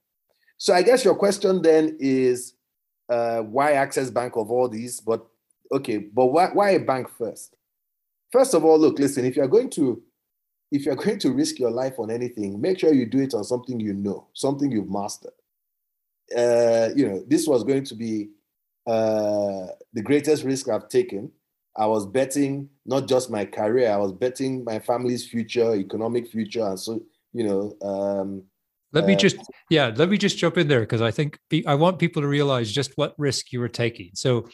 [0.58, 2.54] So I guess your question then is
[3.10, 5.00] uh, why Access Bank of all these?
[5.00, 5.26] But
[5.72, 7.56] okay, but why, why a bank first?
[8.32, 10.02] First of all, look, listen, if you're going to
[10.72, 13.44] if you're going to risk your life on anything, make sure you do it on
[13.44, 15.32] something you know, something you've mastered.
[16.36, 18.30] Uh, you know, this was going to be
[18.86, 21.32] uh, the greatest risk I've taken.
[21.78, 26.66] I was betting not just my career, I was betting my family's future, economic future,
[26.66, 27.78] and so you know.
[27.88, 28.44] Um,
[28.98, 29.38] let me uh, just
[29.70, 32.72] yeah, let me just jump in there because I think I want people to realize
[32.72, 34.12] just what risk you were taking.
[34.14, 34.48] So,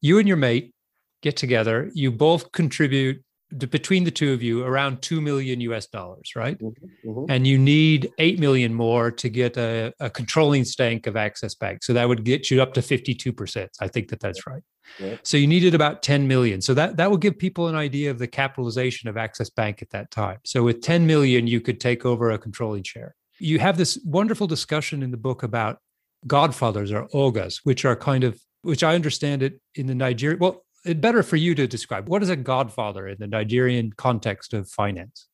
[0.00, 0.74] you and your mate
[1.22, 3.22] get together, you both contribute
[3.58, 6.58] between the two of you around 2 million US dollars, right?
[6.58, 7.30] Mm-hmm, mm-hmm.
[7.30, 11.84] And you need 8 million more to get a, a, controlling stake of Access Bank.
[11.84, 13.68] So that would get you up to 52%.
[13.80, 14.62] I think that that's right.
[14.98, 15.16] Yeah.
[15.22, 16.60] So you needed about 10 million.
[16.60, 19.90] So that, that will give people an idea of the capitalization of Access Bank at
[19.90, 20.38] that time.
[20.44, 23.14] So with 10 million, you could take over a controlling share.
[23.38, 25.78] You have this wonderful discussion in the book about
[26.26, 30.64] godfathers or ogas, which are kind of, which I understand it in the Nigerian, Well,
[30.84, 34.68] it better for you to describe what is a godfather in the Nigerian context of
[34.68, 35.26] finance?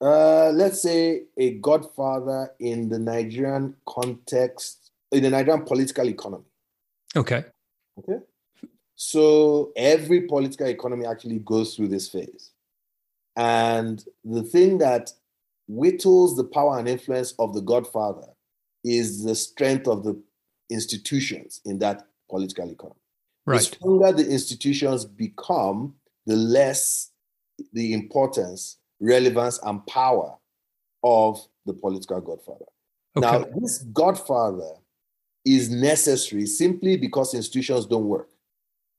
[0.00, 6.44] Uh, let's say a godfather in the Nigerian context, in the Nigerian political economy.
[7.14, 7.44] Okay.
[7.98, 8.24] Okay.
[8.94, 12.52] So every political economy actually goes through this phase.
[13.36, 15.12] And the thing that
[15.70, 18.26] whittles the power and influence of the godfather
[18.84, 20.20] is the strength of the
[20.70, 23.00] institutions in that political economy.
[23.46, 23.58] Right.
[23.58, 25.94] The stronger the institutions become,
[26.26, 27.10] the less
[27.72, 30.36] the importance, relevance, and power
[31.02, 32.66] of the political godfather.
[33.16, 33.26] Okay.
[33.26, 34.72] Now, this godfather
[35.44, 38.28] is necessary simply because institutions don't work.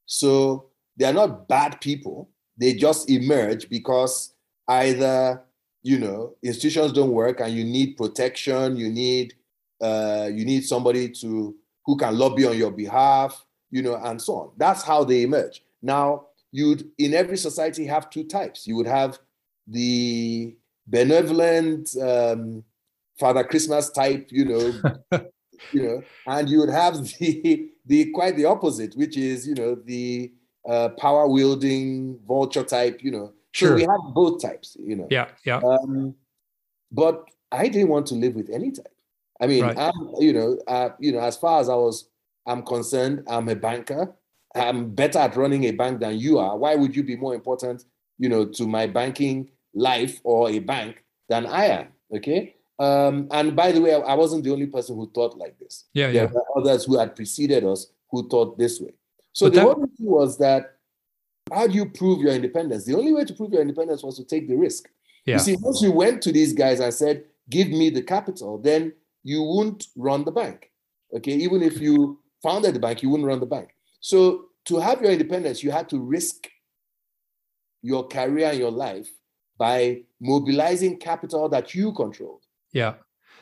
[0.05, 2.29] So they are not bad people.
[2.57, 4.33] They just emerge because
[4.67, 5.41] either
[5.83, 8.77] you know institutions don't work and you need protection.
[8.77, 9.33] You need
[9.81, 14.35] uh, you need somebody to who can lobby on your behalf you know, and so
[14.35, 14.51] on.
[14.57, 15.63] That's how they emerge.
[15.81, 18.67] Now, you'd in every society have two types.
[18.67, 19.17] You would have
[19.67, 22.63] the benevolent um,
[23.17, 24.73] Father Christmas type, you know,
[25.71, 29.75] you know, and you would have the the quite the opposite, which is you know
[29.75, 30.31] the
[30.67, 33.33] uh, power wielding vulture type, you know.
[33.51, 33.69] Sure.
[33.69, 35.07] So we have both types, you know.
[35.09, 35.57] Yeah, yeah.
[35.57, 36.15] Um,
[36.91, 38.87] but I didn't want to live with any type.
[39.41, 39.77] I mean, Right.
[39.77, 42.09] I'm, you know, uh, you know, as far as I was,
[42.45, 44.13] I'm concerned, I'm a banker.
[44.55, 46.57] I'm better at running a bank than you are.
[46.57, 47.85] Why would you be more important,
[48.19, 51.87] you know, to my banking life or a bank than I am?
[52.15, 52.55] Okay.
[52.79, 55.85] Um, and by the way, I, I wasn't the only person who thought like this.
[55.93, 56.31] Yeah, There yeah.
[56.31, 58.93] were others who had preceded us who thought this way.
[59.33, 60.77] So But the that- whole thing was that
[61.51, 62.85] how do you prove your independence?
[62.85, 64.89] The only way to prove your independence was to take the risk.
[65.25, 65.35] Yeah.
[65.35, 68.93] You see, once you went to these guys and said, give me the capital, then
[69.23, 70.71] you wouldn't run the bank.
[71.15, 71.33] Okay.
[71.33, 73.69] Even if you founded the bank, you wouldn't run the bank.
[73.99, 76.47] So to have your independence, you had to risk
[77.81, 79.09] your career and your life
[79.57, 82.43] by mobilizing capital that you controlled.
[82.71, 82.93] Yeah.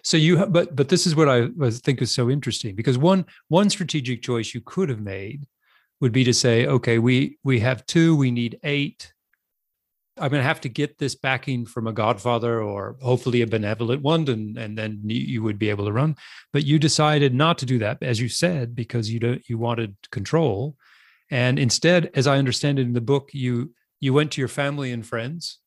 [0.01, 2.97] So you, have, but but this is what I was think is so interesting because
[2.97, 5.45] one one strategic choice you could have made
[6.01, 9.13] would be to say, okay, we we have two, we need eight.
[10.17, 14.01] I'm going to have to get this backing from a godfather or hopefully a benevolent
[14.01, 16.15] one, and and then you would be able to run.
[16.51, 19.95] But you decided not to do that, as you said, because you don't you wanted
[20.11, 20.75] control,
[21.31, 24.91] and instead, as I understand it in the book, you you went to your family
[24.91, 25.59] and friends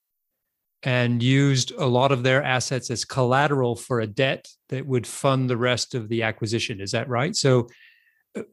[0.82, 5.48] and used a lot of their assets as collateral for a debt that would fund
[5.48, 6.80] the rest of the acquisition.
[6.80, 7.36] Is that right?
[7.36, 7.68] So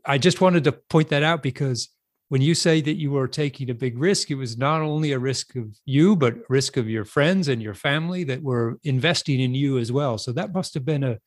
[0.06, 1.90] I just wanted to point that out because
[2.30, 5.20] when you say that you were taking a big risk, it was not only a
[5.20, 9.56] risk of you, but risk of your friends and your family that were investing in
[9.56, 10.18] you as well.
[10.18, 11.20] So that must have been a,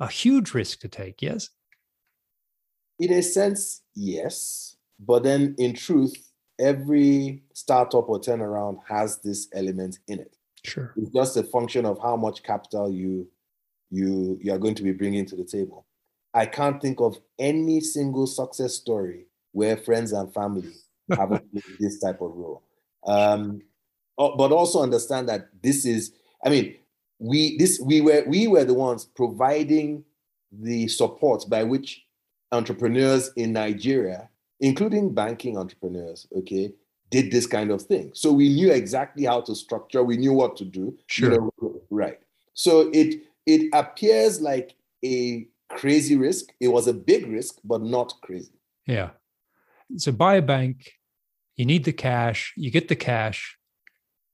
[0.00, 1.50] a huge risk to take, yes?
[2.98, 4.76] In a sense, yes.
[4.98, 10.36] But then in truth, every startup or turnaround has this element in it.
[10.64, 10.94] Sure.
[10.96, 13.28] It's just a function of how much capital you
[13.90, 15.85] you you are going to be bringing to the table.
[16.36, 20.74] I can't think of any single success story where friends and family
[21.10, 22.62] haven't played this type of role.
[23.06, 23.62] Um,
[24.18, 26.12] but also understand that this is,
[26.44, 26.76] I mean,
[27.18, 30.04] we this we were we were the ones providing
[30.52, 32.04] the support by which
[32.52, 34.28] entrepreneurs in Nigeria,
[34.60, 36.74] including banking entrepreneurs, okay,
[37.10, 38.10] did this kind of thing.
[38.12, 40.98] So we knew exactly how to structure, we knew what to do.
[41.06, 41.32] Sure.
[41.32, 42.20] You know, right.
[42.52, 46.46] So it it appears like a crazy risk.
[46.58, 48.58] It was a big risk, but not crazy.
[48.86, 49.10] Yeah.
[49.96, 50.92] So buy a bank,
[51.56, 53.56] you need the cash, you get the cash,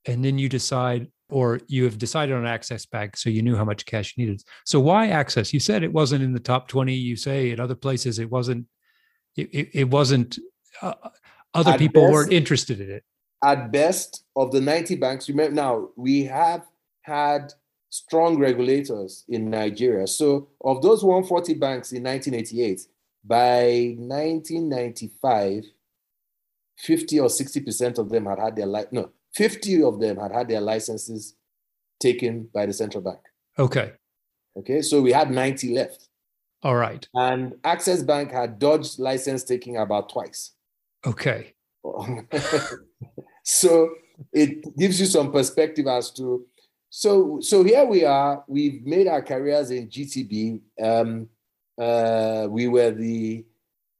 [0.05, 3.65] and then you decide, or you have decided on Access Bank, so you knew how
[3.65, 4.41] much cash you needed.
[4.65, 5.53] So why Access?
[5.53, 6.93] You said it wasn't in the top 20.
[6.93, 8.65] You say in other places it wasn't,
[9.35, 10.39] it, it, it wasn't
[10.81, 10.93] uh,
[11.53, 13.03] other at people best, weren't interested in it.
[13.43, 16.65] At best, of the 90 banks, remember now we have
[17.01, 17.53] had
[17.93, 20.07] strong regulators in Nigeria.
[20.07, 22.87] So of those 140 banks in 1988,
[23.23, 25.65] by 1995,
[26.79, 30.47] 50 or 60% of them had had their li- no, 50 of them had had
[30.47, 31.35] their licenses
[31.99, 33.19] taken by the central bank.
[33.59, 33.91] Okay.
[34.57, 36.09] Okay, so we had 90 left.
[36.63, 37.07] All right.
[37.13, 40.53] And Access Bank had dodged license taking about twice.
[41.05, 41.53] Okay.
[43.43, 43.89] so
[44.31, 46.43] it gives you some perspective as to
[46.95, 48.43] so so here we are.
[48.47, 50.61] We've made our careers in GTB.
[50.79, 51.27] Um,
[51.75, 53.43] uh, we were the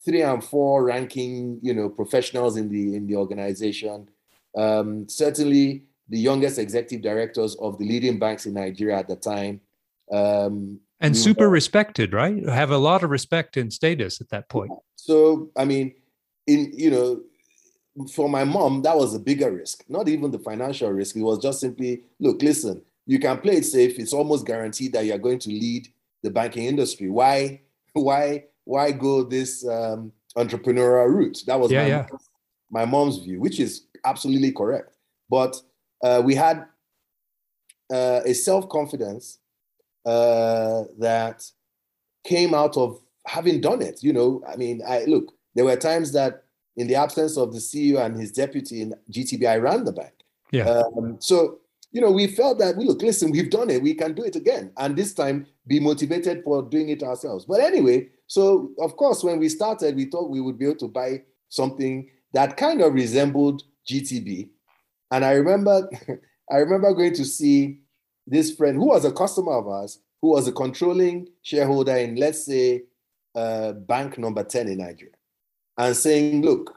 [0.05, 4.09] three and four ranking, you know, professionals in the in the organization.
[4.55, 9.61] Um, certainly the youngest executive directors of the leading banks in Nigeria at the time.
[10.11, 12.47] Um, and super were, respected, right?
[12.47, 14.71] Have a lot of respect and status at that point.
[14.97, 15.95] So I mean,
[16.45, 17.23] in you know
[18.13, 19.83] for my mom that was a bigger risk.
[19.87, 21.15] Not even the financial risk.
[21.15, 23.99] It was just simply look listen you can play it safe.
[23.99, 25.87] It's almost guaranteed that you're going to lead
[26.21, 27.09] the banking industry.
[27.09, 27.61] Why
[27.93, 31.43] why why go this um, entrepreneurial route?
[31.47, 32.05] That was yeah, my, yeah.
[32.71, 34.95] my mom's view which is absolutely correct.
[35.29, 35.59] But
[36.03, 36.65] uh, we had
[37.91, 39.39] uh, a self-confidence
[40.05, 41.43] uh, that
[42.25, 44.03] came out of having done it.
[44.03, 46.42] You know i mean i look there were times that,
[46.75, 50.13] in the absence of the CEO and his deputy in GTB, I ran the bank.
[50.51, 50.69] Yeah.
[50.69, 51.59] Um, so,
[51.91, 53.81] you know, we felt that, we look, listen, we've done it.
[53.81, 54.71] We can do it again.
[54.77, 57.45] And this time be motivated for doing it ourselves.
[57.45, 60.87] But anyway, so of course, when we started, we thought we would be able to
[60.87, 64.49] buy something that kind of resembled GTB.
[65.11, 65.87] And I remember,
[66.51, 67.79] I remember going to see
[68.25, 72.45] this friend who was a customer of ours, who was a controlling shareholder in, let's
[72.45, 72.83] say,
[73.35, 75.13] uh, bank number 10 in Nigeria
[75.77, 76.75] and saying, look,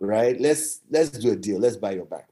[0.00, 2.24] right, let's let's do a deal, let's buy your bank.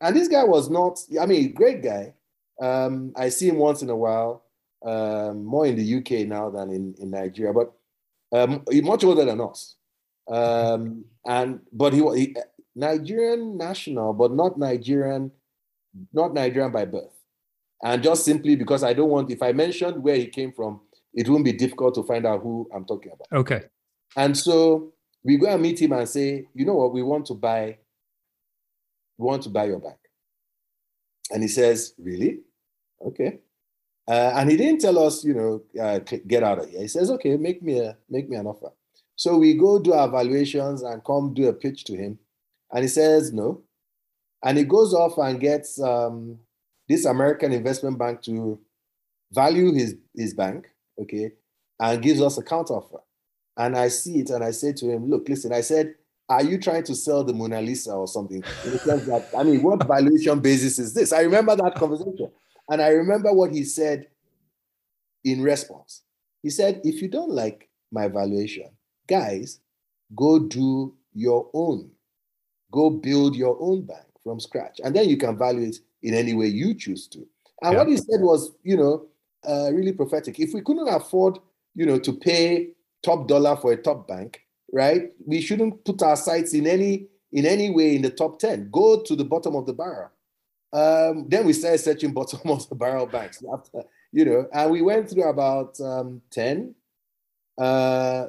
[0.00, 2.14] And this guy was not, I mean, great guy.
[2.60, 4.44] Um, I see him once in a while,
[4.84, 7.72] um, more in the UK now than in, in Nigeria, but
[8.32, 9.76] um, he's much older than us.
[10.28, 12.26] Um, and but he was
[12.74, 15.32] Nigerian national, but not Nigerian,
[16.12, 17.14] not Nigerian by birth.
[17.82, 20.80] And just simply because I don't want, if I mentioned where he came from,
[21.14, 23.40] it won't be difficult to find out who I'm talking about.
[23.40, 23.64] Okay.
[24.16, 24.92] And so
[25.24, 27.78] we go and meet him and say, you know what, we want to buy,
[29.16, 29.98] we want to buy your bank.
[31.30, 32.40] And he says, really?
[33.04, 33.40] Okay.
[34.08, 36.80] Uh, and he didn't tell us, you know, uh, get out of here.
[36.80, 38.70] He says, okay, make me a make me an offer.
[39.16, 42.18] So we go do our valuations and come do a pitch to him,
[42.72, 43.62] and he says no.
[44.42, 46.38] And he goes off and gets um,
[46.88, 48.58] this American investment bank to
[49.30, 51.32] value his his bank, okay,
[51.78, 53.00] and gives us a counteroffer.
[53.58, 55.94] And I see it and I say to him, look, listen, I said,
[56.28, 58.42] are you trying to sell the Mona Lisa or something?
[58.64, 61.12] In the sense that, I mean, what valuation basis is this?
[61.12, 62.30] I remember that conversation.
[62.70, 64.06] And I remember what he said
[65.24, 66.02] in response.
[66.42, 68.68] He said, if you don't like my valuation,
[69.08, 69.58] guys,
[70.14, 71.90] go do your own.
[72.70, 74.80] Go build your own bank from scratch.
[74.84, 77.26] And then you can value it in any way you choose to.
[77.62, 77.78] And yeah.
[77.78, 79.06] what he said was, you know,
[79.48, 80.38] uh, really prophetic.
[80.38, 81.38] If we couldn't afford,
[81.74, 84.40] you know, to pay top dollar for a top bank,
[84.72, 85.10] right?
[85.26, 88.70] We shouldn't put our sights in any in any way in the top 10.
[88.70, 90.10] Go to the bottom of the barrel.
[90.72, 93.82] Um, then we started searching bottom of the barrel banks after,
[94.12, 96.74] you know, and we went through about um, 10.
[97.58, 98.26] Uh,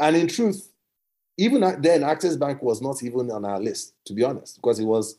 [0.00, 0.68] and in truth,
[1.38, 4.84] even then, Access Bank was not even on our list, to be honest, because it
[4.84, 5.18] was.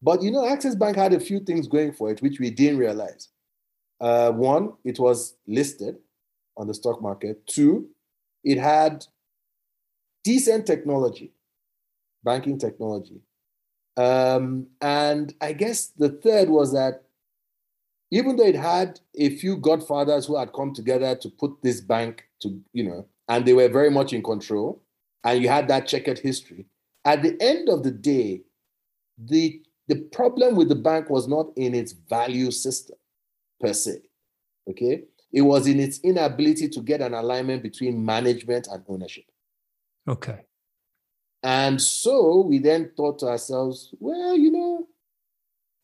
[0.00, 2.78] But you know, Access Bank had a few things going for it, which we didn't
[2.78, 3.28] realize.
[4.00, 5.96] Uh, one, it was listed
[6.58, 7.46] on the stock market.
[7.46, 7.88] Two,
[8.44, 9.06] it had
[10.24, 11.32] decent technology,
[12.22, 13.22] banking technology.
[13.96, 17.04] Um, and I guess the third was that
[18.10, 22.24] even though it had a few godfathers who had come together to put this bank
[22.40, 24.82] to, you know, and they were very much in control,
[25.24, 26.66] and you had that checkered history.
[27.04, 28.42] At the end of the day,
[29.18, 32.96] the the problem with the bank was not in its value system
[33.60, 34.02] per se.
[34.68, 35.04] Okay.
[35.32, 39.24] It was in its inability to get an alignment between management and ownership.
[40.08, 40.40] Okay.
[41.42, 44.88] And so we then thought to ourselves, well, you know,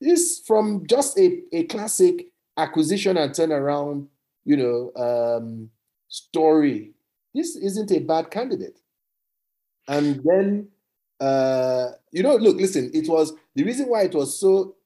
[0.01, 2.27] this from just a, a classic
[2.57, 4.07] acquisition and turnaround,
[4.45, 5.71] you know, um,
[6.09, 6.93] story,
[7.35, 8.81] this isn't a bad candidate.
[9.89, 10.69] And then,
[11.21, 14.77] uh, you know, look, listen, it was the reason why it was so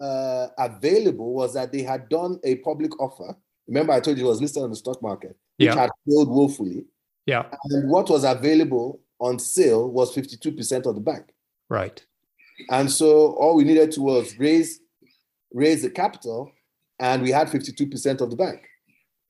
[0.00, 3.36] uh, available was that they had done a public offer.
[3.68, 5.74] Remember, I told you it was listed on the stock market, which yeah.
[5.74, 6.84] had failed woefully.
[7.26, 7.46] Yeah.
[7.70, 11.26] And what was available on sale was 52% of the bank.
[11.68, 12.04] Right.
[12.70, 14.80] And so all we needed to was raise
[15.52, 16.52] raise the capital,
[16.98, 18.66] and we had 52% of the bank.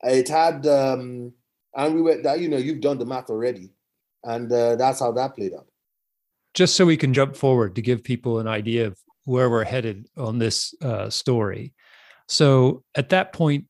[0.03, 1.33] It had, um,
[1.75, 3.73] and we were that you know you've done the math already
[4.27, 5.67] and uh, that's how that played out.
[6.53, 10.09] Just so we can jump forward to give people an idea of where we're headed
[10.17, 11.73] on this uh, story.
[12.29, 13.67] So at that point,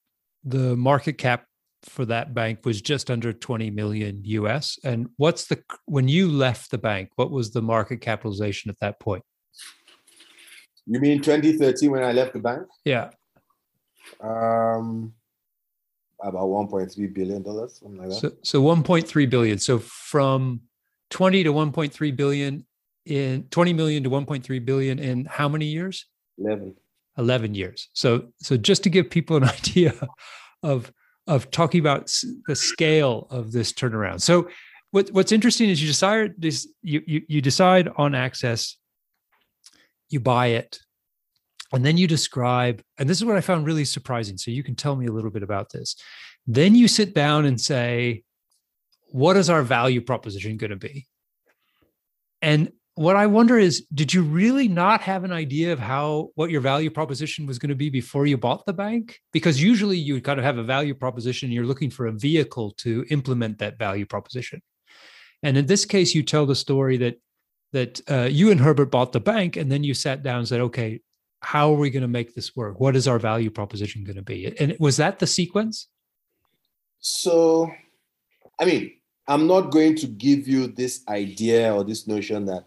[0.46, 1.44] the market cap
[1.82, 4.78] for that bank was just under 20 million US.
[4.84, 8.98] And what's the when you left the bank, what was the market capitalization at that
[9.00, 9.22] point?
[10.86, 12.62] You mean 2013 when I left the bank?
[12.84, 13.10] Yeah.
[14.20, 15.12] Um
[16.22, 20.62] about 1.3 billion dollars something like that so, so 1.3 billion so from
[21.10, 22.64] 20 to 1.3 billion
[23.04, 26.06] in 20 million to 1.3 billion in how many years
[26.38, 26.74] 11
[27.18, 29.92] 11 years so so just to give people an idea
[30.62, 30.92] of
[31.26, 32.12] of talking about
[32.46, 34.48] the scale of this turnaround so
[34.92, 38.76] what, what's interesting is you decide this you, you you decide on access
[40.08, 40.78] you buy it
[41.72, 44.38] and then you describe, and this is what I found really surprising.
[44.38, 45.96] So you can tell me a little bit about this.
[46.46, 48.22] Then you sit down and say,
[49.08, 51.06] what is our value proposition going to be?
[52.40, 56.50] And what I wonder is, did you really not have an idea of how what
[56.50, 59.20] your value proposition was going to be before you bought the bank?
[59.32, 63.04] Because usually you kind of have a value proposition, you're looking for a vehicle to
[63.10, 64.62] implement that value proposition.
[65.42, 67.20] And in this case, you tell the story that
[67.72, 70.62] that uh, you and Herbert bought the bank, and then you sat down and said,
[70.62, 71.00] "Okay,
[71.40, 72.80] how are we going to make this work?
[72.80, 74.54] What is our value proposition going to be?
[74.58, 75.88] And was that the sequence?
[76.98, 77.70] So,
[78.58, 78.92] I mean,
[79.28, 82.64] I'm not going to give you this idea or this notion that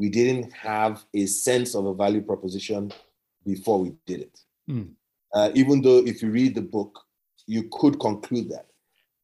[0.00, 2.90] we didn't have a sense of a value proposition
[3.44, 4.40] before we did it.
[4.68, 4.92] Mm.
[5.34, 6.98] Uh, even though, if you read the book,
[7.46, 8.66] you could conclude that.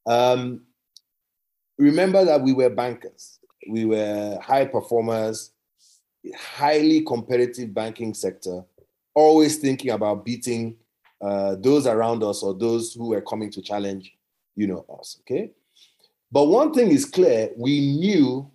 [0.07, 0.66] Um,
[1.79, 5.53] remember that we were bankers, we were high performers,
[6.37, 8.64] highly competitive banking sector
[9.16, 10.77] always thinking about beating
[11.22, 14.14] uh, those around us or those who were coming to challenge,
[14.55, 15.18] you know, us.
[15.22, 15.53] Okay.
[16.31, 18.49] But one thing is clear: we knew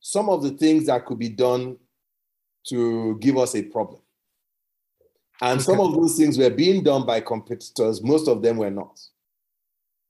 [0.00, 1.76] some of the things that could be done
[2.68, 4.00] to give us a problem,
[5.40, 5.64] and okay.
[5.64, 8.02] some of those things were being done by competitors.
[8.02, 9.00] Most of them were not.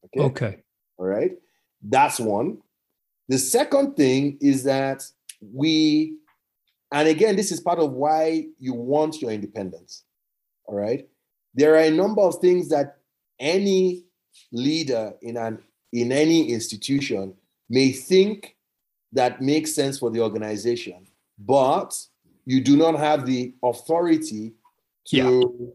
[0.07, 0.24] Okay.
[0.24, 0.62] Okay.
[0.97, 1.32] All right.
[1.82, 2.59] That's one.
[3.28, 5.05] The second thing is that
[5.41, 6.16] we
[6.93, 10.05] and again, this is part of why you want your independence.
[10.64, 11.09] All right.
[11.55, 12.97] There are a number of things that
[13.38, 14.05] any
[14.53, 15.62] leader in an
[15.93, 17.34] in any institution
[17.68, 18.57] may think
[19.13, 21.07] that makes sense for the organization,
[21.39, 21.97] but
[22.47, 24.53] you do not have the authority
[25.07, 25.67] to yeah.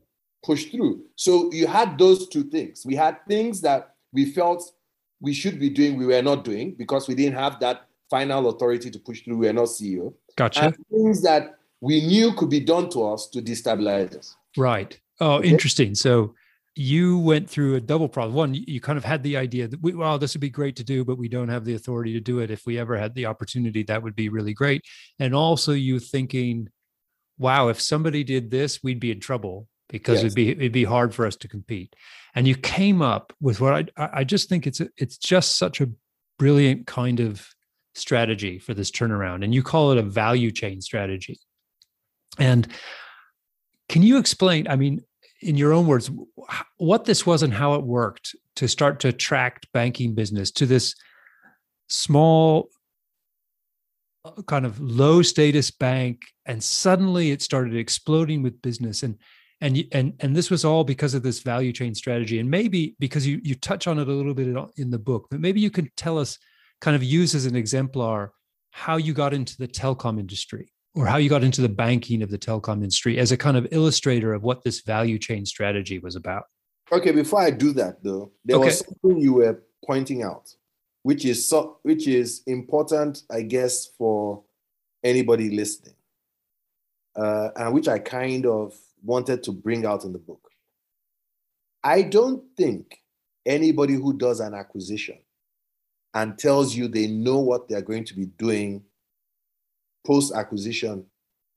[0.44, 1.04] push through.
[1.16, 2.86] So you had those two things.
[2.86, 4.72] We had things that we felt
[5.22, 8.92] we should be doing, we were not doing because we didn't have that final authority
[8.92, 9.38] to push through.
[9.38, 10.14] We are not CEO.
[10.36, 10.66] Gotcha.
[10.66, 14.36] And things that we knew could be done to us to destabilize us.
[14.58, 15.00] Right.
[15.20, 15.50] Oh, okay.
[15.50, 15.96] interesting.
[15.96, 16.36] So
[16.76, 18.36] you went through a double problem.
[18.36, 20.84] One, you kind of had the idea that we, well, this would be great to
[20.84, 22.52] do, but we don't have the authority to do it.
[22.52, 24.84] If we ever had the opportunity, that would be really great.
[25.18, 26.68] And also, you thinking,
[27.38, 30.26] wow, if somebody did this, we'd be in trouble because yes.
[30.26, 31.96] it'd be it'd be hard for us to compete.
[32.34, 35.80] And you came up with what I I just think it's a, it's just such
[35.80, 35.90] a
[36.38, 37.48] brilliant kind of
[37.94, 41.40] strategy for this turnaround, and you call it a value chain strategy.
[42.38, 42.68] And
[43.88, 44.68] can you explain?
[44.68, 45.02] I mean,
[45.42, 46.10] in your own words,
[46.78, 50.96] what this was and how it worked to start to attract banking business to this
[51.88, 52.70] small,
[54.24, 59.18] uh, kind of low status bank, and suddenly it started exploding with business and
[59.62, 63.26] and and and this was all because of this value chain strategy and maybe because
[63.26, 65.90] you you touch on it a little bit in the book but maybe you can
[65.96, 66.38] tell us
[66.82, 68.32] kind of use as an exemplar
[68.72, 72.30] how you got into the telecom industry or how you got into the banking of
[72.30, 76.16] the telecom industry as a kind of illustrator of what this value chain strategy was
[76.16, 76.46] about.
[76.92, 78.66] Okay, before I do that though, there okay.
[78.68, 80.56] was something you were pointing out,
[81.04, 84.44] which is so, which is important, I guess, for
[85.04, 85.96] anybody listening,
[87.16, 88.74] uh, and which I kind of
[89.04, 90.50] wanted to bring out in the book.
[91.84, 93.00] I don't think
[93.46, 95.20] anybody who does an acquisition
[96.14, 98.84] and tells you they know what they're going to be doing
[100.06, 101.06] post acquisition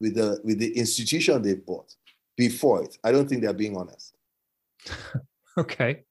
[0.00, 1.94] with the with the institution they bought
[2.36, 2.98] before it.
[3.04, 4.14] I don't think they're being honest.
[5.58, 6.04] okay.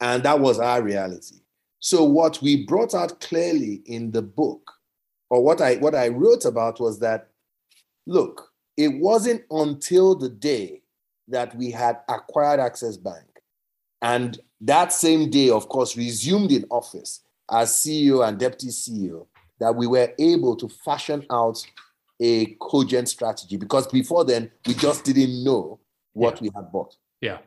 [0.00, 1.36] And that was our reality.
[1.80, 4.70] So what we brought out clearly in the book,
[5.30, 7.28] or what I what I wrote about was that
[8.06, 10.82] look, it wasn't until the day
[11.28, 13.24] that we had acquired Access Bank
[14.02, 17.20] and that same day, of course, resumed in office
[17.50, 19.26] as CEO and deputy CEO
[19.60, 21.64] that we were able to fashion out
[22.20, 25.80] a cogent strategy because before then we just didn't know
[26.12, 26.42] what yeah.
[26.42, 26.96] we had bought.
[27.20, 27.38] Yeah.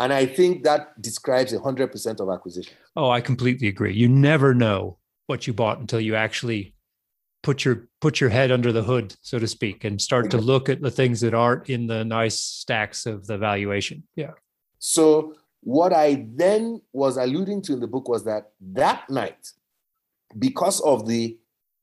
[0.00, 2.76] And I think that describes 100% of acquisition.
[2.94, 3.94] Oh, I completely agree.
[3.94, 6.74] You never know what you bought until you actually
[7.42, 10.68] put your put your head under the hood, so to speak, and start to look
[10.68, 14.02] at the things that aren't in the nice stacks of the valuation.
[14.16, 14.32] Yeah.
[14.78, 19.52] So what I then was alluding to in the book was that that night
[20.36, 21.38] because of the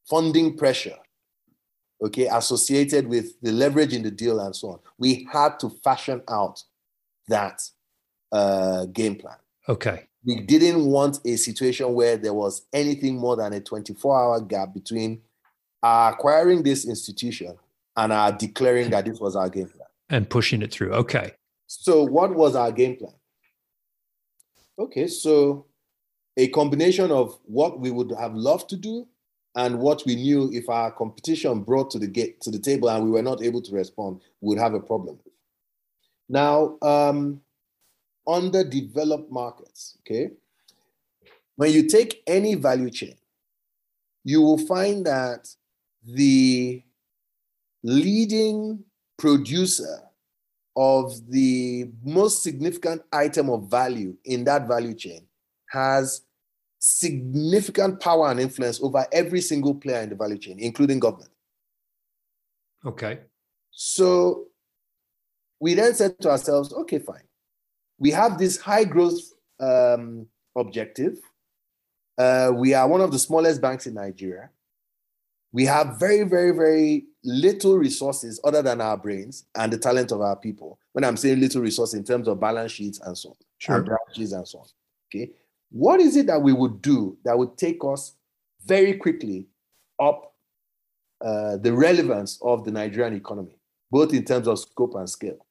[0.10, 0.98] funding pressure,
[2.04, 6.22] okay, associated with the leverage in the deal and so on, we had to fashion
[6.30, 6.62] out
[7.28, 7.62] that
[8.32, 9.38] uh, game plan.
[9.68, 10.08] Okay.
[10.26, 14.74] We didn't want a situation where there was anything more than a 24 hour gap
[14.74, 15.22] between
[15.84, 17.56] acquiring this institution
[17.96, 19.88] and our declaring that this was our game plan.
[20.10, 20.93] And pushing it through.
[20.93, 21.32] Okay.
[21.68, 23.14] So, what was our game plan?
[24.78, 25.66] Okay, so
[26.38, 29.08] a combination of what we would have loved to do
[29.56, 33.12] and what we knew if our competition brought to the to the table and we
[33.12, 35.18] were not able to respond, we would have a problem.
[36.28, 37.42] Now, um,
[38.28, 40.32] underdeveloped markets, okay,
[41.56, 43.16] when you take any value chain,
[44.24, 45.48] you will find that
[46.04, 46.84] the
[47.84, 48.84] leading
[49.18, 50.02] producer
[50.76, 55.26] of the most significant item of value in that value chain
[55.70, 56.22] has
[56.80, 61.32] significant power and influence over every single player in the value chain, including government.
[62.86, 63.20] Okay.
[63.72, 64.45] So
[65.59, 67.24] we then said to ourselves, okay, fine.
[67.97, 69.20] We have this high growth
[69.59, 71.18] um, objective.
[72.18, 74.49] Uh, we are one of the smallest banks in Nigeria.
[75.51, 80.22] We have very, very, very little resources other than our brains and the talent of
[80.22, 80.80] our people.
[80.91, 83.76] When I'm saying little resources in terms of balance sheets and so on, sure.
[83.78, 84.68] and branches and so on.
[85.09, 85.32] Okay.
[85.76, 88.13] What is it that we would do that would take us
[88.65, 89.47] very quickly
[89.99, 90.34] up
[91.19, 93.57] uh, the relevance of the Nigerian economy,
[93.91, 95.45] both in terms of scope and scale?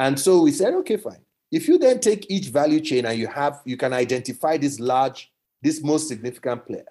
[0.00, 1.20] And so we said, okay, fine.
[1.52, 5.30] If you then take each value chain and you have, you can identify this large,
[5.62, 6.88] this most significant player.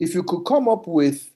[0.00, 1.30] If you could come up with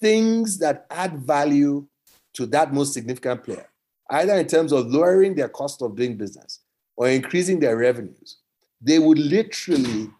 [0.00, 1.88] things that add value
[2.34, 3.68] to that most significant player,
[4.08, 6.60] either in terms of lowering their cost of doing business
[6.96, 8.36] or increasing their revenues,
[8.80, 10.10] they would literally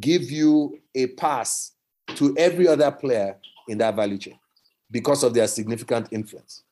[0.00, 1.72] give you a pass
[2.14, 3.36] to every other player
[3.68, 4.38] in that value chain
[4.90, 6.64] because of their significant influence.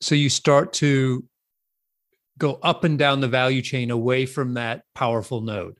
[0.00, 1.24] So you start to
[2.38, 5.78] go up and down the value chain away from that powerful node.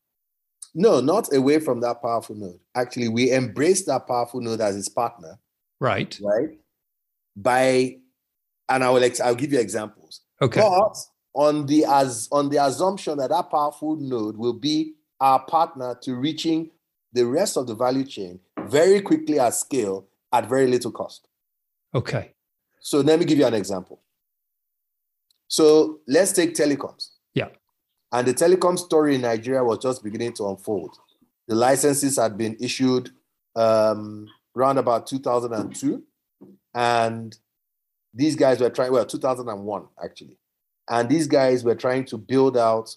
[0.75, 2.61] No, not away from that powerful node.
[2.75, 5.39] Actually, we embrace that powerful node as its partner.
[5.81, 6.19] Right.
[6.23, 6.59] Right.
[7.37, 7.99] By,
[8.69, 10.23] and I will, I'll give you examples.
[10.43, 10.61] Okay.
[10.61, 10.97] But
[11.39, 16.17] on the as on the assumption that that powerful node will be our partner to
[16.17, 16.69] reaching
[17.13, 21.29] the rest of the value chain very quickly at scale at very little cost.
[21.95, 22.33] Okay.
[22.81, 24.03] So let me give you an example.
[25.47, 27.11] So let's take telecoms.
[27.35, 27.49] Yeah.
[28.11, 30.97] And the telecom story in Nigeria was just beginning to unfold.
[31.47, 33.11] The licenses had been issued
[33.55, 34.27] um,
[34.57, 36.03] around about 2002.
[36.75, 37.37] And
[38.13, 40.37] these guys were trying, well, 2001 actually.
[40.89, 42.95] And these guys were trying to build out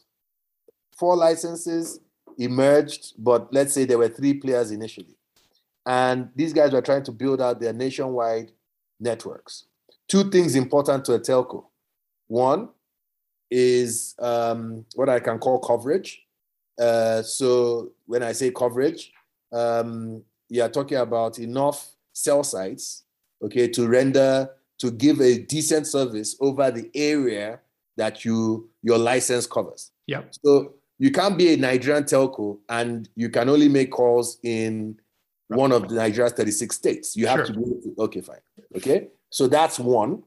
[0.97, 1.99] four licenses,
[2.37, 5.17] emerged, but let's say there were three players initially.
[5.85, 8.51] And these guys were trying to build out their nationwide
[8.99, 9.65] networks.
[10.07, 11.65] Two things important to a telco.
[12.27, 12.69] One
[13.49, 16.21] is um, what I can call coverage.
[16.79, 19.11] Uh, so when I say coverage,
[19.51, 23.03] um, you are talking about enough cell sites,
[23.43, 27.59] okay, to render to give a decent service over the area
[27.97, 29.91] that you your license covers.
[30.07, 30.23] Yeah.
[30.43, 34.99] So you can't be a Nigerian telco and you can only make calls in
[35.49, 35.57] right.
[35.59, 37.15] one of the Nigeria's 36 states.
[37.15, 37.47] You have sure.
[37.47, 38.37] to be okay, fine.
[38.75, 39.07] Okay.
[39.31, 40.23] So that's one.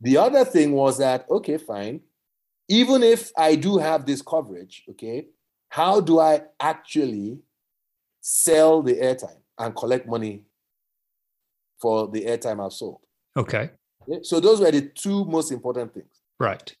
[0.00, 2.00] The other thing was that, okay, fine.
[2.68, 5.26] Even if I do have this coverage, okay,
[5.70, 7.38] how do I actually
[8.20, 10.42] sell the airtime and collect money
[11.80, 13.00] for the airtime I've sold?
[13.36, 13.70] Okay.
[14.02, 14.20] okay.
[14.22, 16.20] So those were the two most important things.
[16.38, 16.74] Right.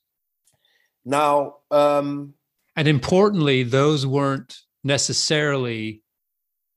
[1.04, 2.34] Now, um,
[2.76, 6.02] and importantly, those weren't necessarily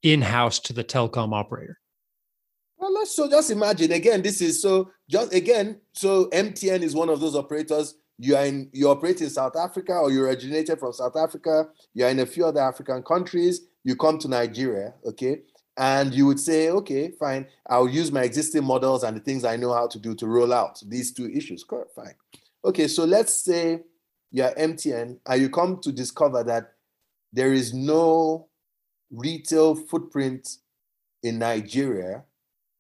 [0.02, 1.80] in-house to the telecom operator.
[2.78, 4.22] Well, let's so just imagine again.
[4.22, 5.80] This is so just again.
[5.94, 7.96] So MTN is one of those operators.
[8.20, 11.70] You are in you operate in South Africa, or you originated from South Africa.
[11.94, 13.62] You are in a few other African countries.
[13.86, 15.44] You come to Nigeria, okay,
[15.78, 17.48] and you would say, okay, fine.
[17.70, 20.54] I'll use my existing models and the things I know how to do to roll
[20.54, 21.64] out these two issues.
[21.64, 22.16] Correct, fine.
[22.66, 23.82] Okay, so let's say
[24.34, 26.74] you're MTN and you come to discover that
[27.32, 28.48] there is no
[29.12, 30.58] retail footprint
[31.22, 32.24] in Nigeria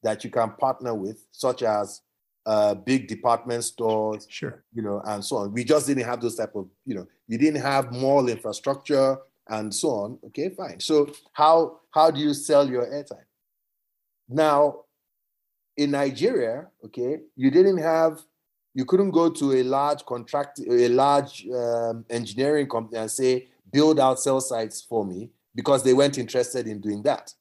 [0.01, 2.01] that you can partner with, such as
[2.45, 5.54] uh, big department stores, sure, you know, and so on.
[5.54, 9.74] We just didn't have those type of, you know, you didn't have mall infrastructure and
[9.74, 10.20] so on.
[10.26, 10.80] Okay, fine.
[10.80, 13.26] So how how do you sell your airtime?
[14.28, 14.82] Now,
[15.78, 18.20] in Nigeria, okay, you didn't have
[18.74, 23.99] you couldn't go to a large contract, a large um, engineering company and say, build
[23.99, 27.34] out cell sites for me because they weren't interested in doing that.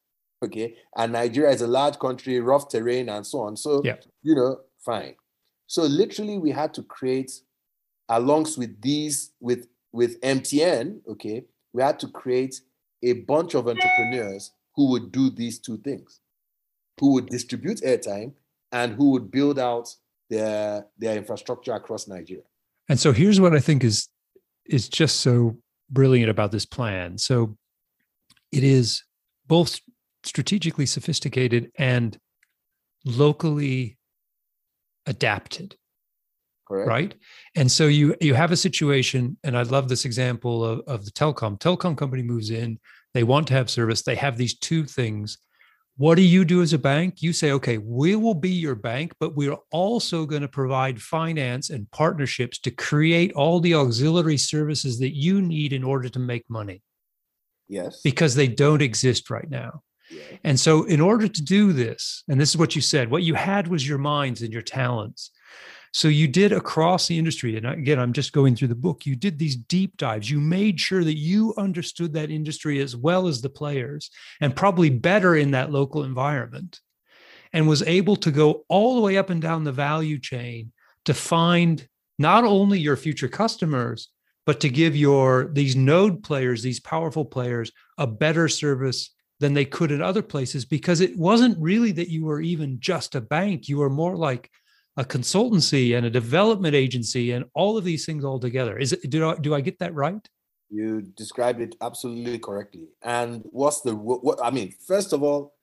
[0.44, 0.74] Okay.
[0.96, 3.56] And Nigeria is a large country, rough terrain, and so on.
[3.56, 3.96] So, yeah.
[4.22, 5.14] you know, fine.
[5.66, 7.32] So literally we had to create,
[8.10, 12.60] alongs with these, with with MTN, okay, we had to create
[13.02, 16.20] a bunch of entrepreneurs who would do these two things,
[16.98, 18.32] who would distribute airtime
[18.72, 19.94] and who would build out
[20.32, 22.44] their their infrastructure across Nigeria.
[22.88, 24.08] And so here's what I think is
[24.66, 25.58] is just so
[25.90, 27.18] brilliant about this plan.
[27.18, 27.56] So
[28.50, 29.02] it is
[29.46, 29.78] both
[30.24, 32.16] strategically sophisticated and
[33.04, 33.98] locally
[35.06, 35.76] adapted
[36.68, 36.88] Correct.
[36.88, 37.14] right
[37.56, 41.10] and so you you have a situation and i love this example of, of the
[41.10, 42.78] telecom telecom company moves in
[43.14, 45.38] they want to have service they have these two things
[45.96, 47.22] what do you do as a bank?
[47.22, 51.70] You say, okay, we will be your bank, but we're also going to provide finance
[51.70, 56.48] and partnerships to create all the auxiliary services that you need in order to make
[56.48, 56.82] money.
[57.68, 58.00] Yes.
[58.02, 59.82] Because they don't exist right now.
[60.10, 60.22] Yeah.
[60.44, 63.34] And so, in order to do this, and this is what you said, what you
[63.34, 65.30] had was your minds and your talents.
[65.92, 67.56] So you did across the industry.
[67.56, 69.04] And again, I'm just going through the book.
[69.04, 70.30] You did these deep dives.
[70.30, 74.88] You made sure that you understood that industry as well as the players and probably
[74.88, 76.80] better in that local environment
[77.52, 80.72] and was able to go all the way up and down the value chain
[81.04, 81.86] to find
[82.18, 84.08] not only your future customers,
[84.46, 89.64] but to give your these node players, these powerful players, a better service than they
[89.64, 93.68] could in other places because it wasn't really that you were even just a bank.
[93.68, 94.50] You were more like
[94.96, 98.78] a consultancy and a development agency and all of these things all together.
[98.78, 100.26] Is it do I, do I get that right?
[100.70, 102.88] You described it absolutely correctly.
[103.02, 105.54] And what's the what I mean, first of all,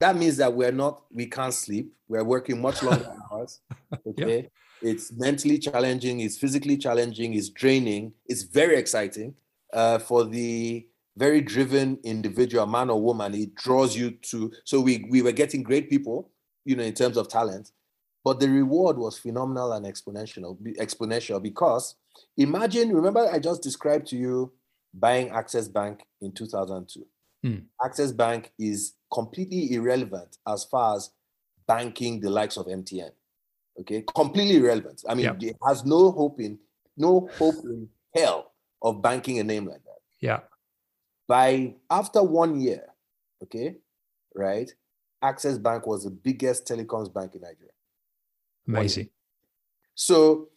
[0.00, 1.92] that means that we're not we can't sleep.
[2.08, 3.60] We're working much longer hours.
[4.06, 4.36] Okay.
[4.42, 4.52] Yep.
[4.80, 9.34] It's mentally challenging, it's physically challenging, it's draining, it's very exciting.
[9.72, 15.06] Uh, for the very driven individual, man or woman, it draws you to so we
[15.10, 16.30] we were getting great people,
[16.64, 17.70] you know, in terms of talent
[18.24, 21.94] but the reward was phenomenal and exponential exponential because
[22.36, 24.52] imagine remember i just described to you
[24.94, 27.06] buying access bank in 2002
[27.42, 27.56] hmm.
[27.84, 31.10] access bank is completely irrelevant as far as
[31.66, 33.10] banking the likes of mtn
[33.80, 34.04] okay?
[34.14, 35.04] Completely irrelevant.
[35.08, 36.58] I mean it has no hope in
[36.96, 38.52] no hope in hell
[38.82, 39.98] of banking a name like that.
[40.20, 40.40] Yeah.
[41.26, 42.84] By after one year
[43.42, 43.76] okay
[44.34, 44.72] right
[45.22, 47.70] access bank was the biggest telecoms bank in nigeria
[48.68, 49.08] Amazing.
[49.94, 50.48] So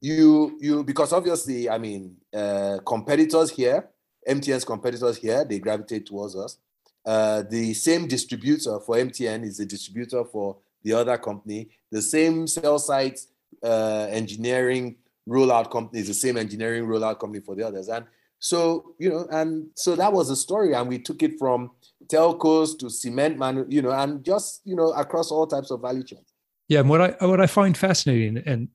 [0.00, 3.88] you you because obviously, I mean, uh, competitors here,
[4.28, 6.58] MTN's competitors here, they gravitate towards us.
[7.04, 11.68] Uh, the same distributor for MTN is the distributor for the other company.
[11.90, 13.20] The same cell site
[13.62, 14.96] uh, engineering
[15.28, 17.88] rollout company is the same engineering rollout company for the others.
[17.88, 18.04] And
[18.38, 20.74] so, you know, and so that was the story.
[20.74, 21.70] And we took it from
[22.06, 26.02] telcos to cement man, you know, and just, you know, across all types of value
[26.02, 26.29] chains.
[26.70, 26.80] Yeah.
[26.80, 28.68] And what I what I find fascinating, and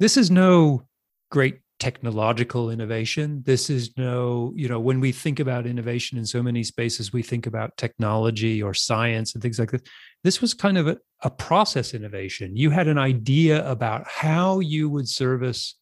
[0.00, 0.82] this is no
[1.30, 3.42] great technological innovation.
[3.46, 7.22] This is no, you know, when we think about innovation in so many spaces, we
[7.22, 9.82] think about technology or science and things like this.
[10.24, 12.56] This was kind of a, a process innovation.
[12.56, 15.76] You had an idea about how you would service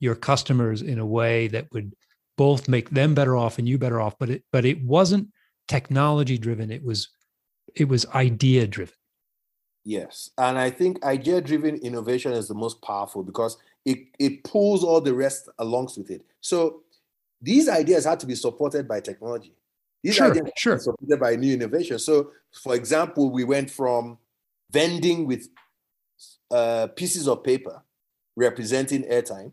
[0.00, 1.94] your customers in a way that would
[2.36, 5.28] both make them better off and you better off but it but it wasn't
[5.68, 7.10] technology driven it was
[7.76, 8.94] it was idea driven
[9.84, 14.84] yes and i think idea driven innovation is the most powerful because it it pulls
[14.84, 16.82] all the rest along with it so
[17.40, 19.54] these ideas had to be supported by technology
[20.02, 20.78] these sure, ideas sure.
[20.78, 24.18] supported by new innovation so for example we went from
[24.70, 25.48] vending with
[26.50, 27.82] uh, pieces of paper
[28.36, 29.52] representing airtime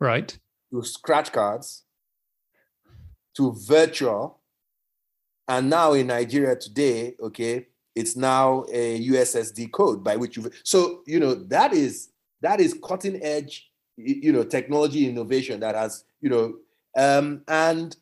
[0.00, 0.38] right
[0.70, 1.84] to scratch cards
[3.34, 4.38] to virtual.
[5.46, 11.02] And now in Nigeria today, okay, it's now a USSD code by which you so
[11.06, 16.28] you know that is that is cutting edge you know technology innovation that has you
[16.28, 16.54] know
[16.96, 17.96] um and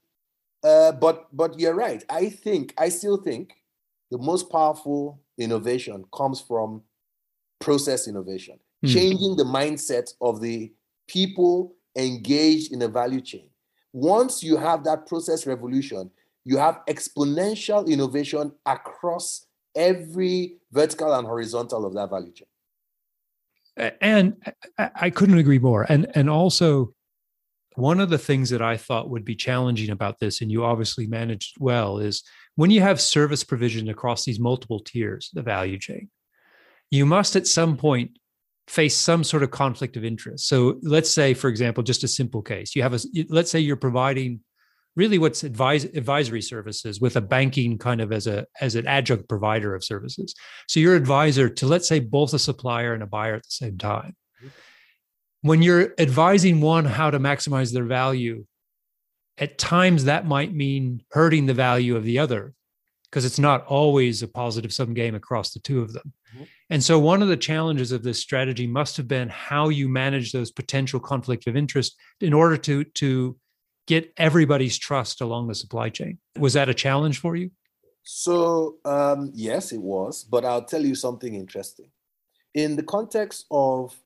[0.65, 3.53] uh but but you're right i think i still think
[4.11, 6.83] the most powerful innovation comes from
[7.61, 8.93] process innovation mm.
[8.93, 10.73] changing the mindset of the
[11.09, 13.49] people engaged in a value chain
[13.93, 16.11] once you have that process revolution,
[16.45, 23.93] you have exponential innovation across every vertical and horizontal of that value chain.
[24.01, 24.37] And
[24.79, 25.87] I couldn't agree more.
[25.89, 26.95] And and also
[27.75, 31.07] one of the things that I thought would be challenging about this, and you obviously
[31.07, 32.23] managed well, is
[32.57, 36.11] when you have service provision across these multiple tiers, the value chain,
[36.91, 38.19] you must at some point
[38.69, 40.47] face some sort of conflict of interest.
[40.47, 42.77] So let's say, for example, just a simple case.
[42.77, 43.01] You have a
[43.31, 44.41] let's say you're providing
[44.97, 49.29] really what's advise, advisory services with a banking kind of as a as an adjunct
[49.29, 50.35] provider of services.
[50.69, 53.79] So you're advisor to let's say both a supplier and a buyer at the same
[53.79, 54.17] time.
[54.39, 54.49] Mm-hmm.
[55.49, 58.45] When you're advising one how to maximize their value,
[59.39, 62.55] at times that might mean hurting the value of the other
[63.11, 66.13] because it's not always a positive sum game across the two of them.
[66.35, 66.45] Mm-hmm.
[66.71, 70.33] And so, one of the challenges of this strategy must have been how you manage
[70.33, 73.37] those potential conflict of interest in order to to
[73.87, 76.19] get everybody's trust along the supply chain.
[76.39, 77.51] Was that a challenge for you?
[78.05, 80.25] So, um, yes, it was.
[80.25, 81.91] But I'll tell you something interesting.
[82.55, 83.99] In the context of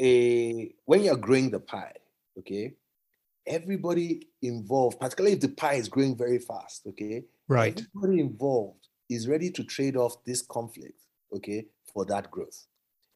[0.00, 1.92] a when you're growing the pie,
[2.38, 2.74] okay,
[3.46, 9.28] everybody involved, particularly if the pie is growing very fast, okay, right, everybody involved is
[9.28, 10.98] ready to trade off this conflict,
[11.36, 12.66] okay, for that growth.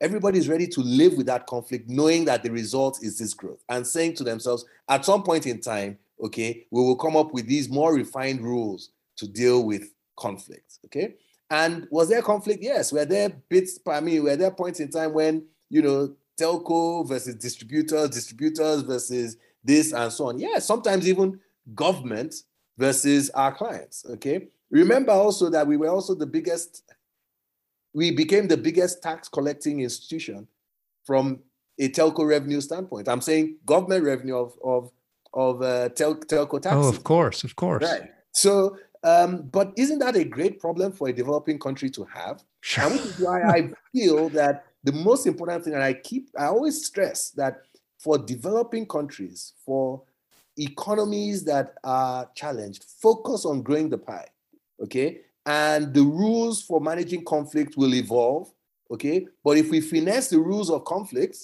[0.01, 3.62] Everybody is ready to live with that conflict, knowing that the result is this growth,
[3.68, 7.46] and saying to themselves, at some point in time, okay, we will come up with
[7.46, 11.14] these more refined rules to deal with conflict, okay.
[11.51, 12.62] And was there conflict?
[12.62, 12.92] Yes.
[12.92, 13.78] Were there bits?
[13.86, 19.36] I mean, were there points in time when you know telco versus distributors, distributors versus
[19.64, 20.38] this and so on?
[20.38, 20.59] Yeah.
[20.59, 21.40] Sometimes even
[21.74, 22.34] government
[22.76, 24.05] versus our clients.
[24.11, 24.49] Okay.
[24.70, 26.82] Remember also that we were also the biggest
[27.95, 30.47] we became the biggest tax collecting institution
[31.05, 31.41] from
[31.78, 33.09] a telco revenue standpoint.
[33.09, 34.91] I'm saying government revenue of of
[35.34, 36.86] of uh, tel- telco taxes.
[36.86, 37.84] Oh, of course, of course.
[37.84, 38.11] Right.
[38.32, 42.43] So, um, but isn't that a great problem for a developing country to have?
[42.61, 42.84] Sure.
[42.84, 46.47] And which is why I feel that the most important thing, and I keep, I
[46.47, 47.62] always stress that
[47.99, 50.03] for developing countries, for
[50.57, 54.28] economies that are challenged, focus on growing the pie.
[54.82, 58.53] Okay and the rules for managing conflict will evolve.
[58.92, 59.26] Okay.
[59.42, 61.38] But if we finesse the rules of conflict,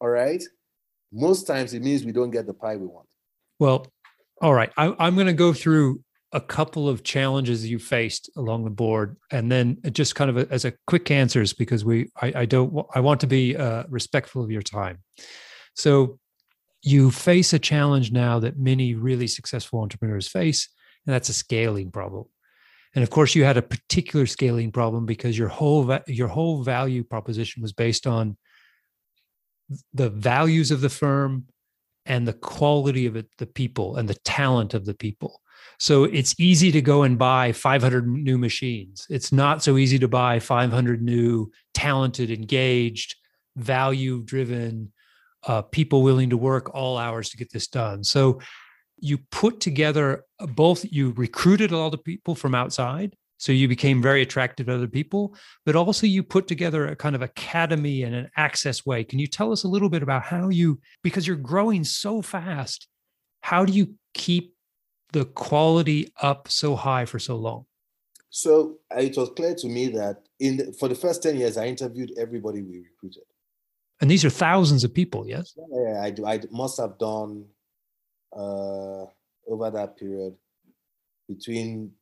[0.00, 0.42] all right,
[1.12, 3.06] most times it means we don't get the pie we want.
[3.60, 3.86] Well,
[4.42, 4.72] all right.
[4.76, 6.02] I, I'm going to go through
[6.32, 10.52] a couple of challenges you faced along the board, and then just kind of a,
[10.52, 14.42] as a quick answers because we I, I don't I want to be uh, respectful
[14.42, 14.98] of your time.
[15.76, 16.18] So
[16.82, 20.68] you face a challenge now that many really successful entrepreneurs face,
[21.06, 22.24] and that's a scaling problem
[22.94, 27.04] and of course you had a particular scaling problem because your whole your whole value
[27.04, 28.36] proposition was based on
[29.92, 31.44] the values of the firm
[32.06, 35.40] and the quality of it the people and the talent of the people
[35.78, 40.08] so it's easy to go and buy 500 new machines it's not so easy to
[40.08, 43.16] buy 500 new talented engaged
[43.56, 44.92] value driven
[45.46, 48.04] uh, people willing to work all hours to get this done.
[48.04, 48.40] So
[49.04, 53.14] you put together uh, both, you recruited a lot of people from outside.
[53.36, 55.36] So you became very attractive to other people,
[55.66, 59.04] but also you put together a kind of academy and an access way.
[59.04, 62.88] Can you tell us a little bit about how you, because you're growing so fast,
[63.42, 64.54] how do you keep
[65.12, 67.66] the quality up so high for so long?
[68.30, 71.58] So uh, it was clear to me that in the, for the first 10 years,
[71.58, 73.24] I interviewed everybody we recruited.
[74.00, 75.52] And these are thousands of people, yes?
[75.56, 77.44] Yeah, I, do, I must have done
[78.36, 79.06] uh,
[79.48, 80.34] over that period
[81.28, 81.92] between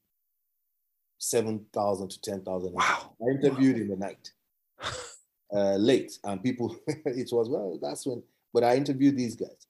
[1.18, 2.72] 7,000 to 10,000.
[2.72, 3.12] Wow.
[3.20, 3.82] I interviewed wow.
[3.82, 4.32] in the night,
[5.52, 8.22] uh, late, and people, it was, well, that's when,
[8.52, 9.66] but I interviewed these guys.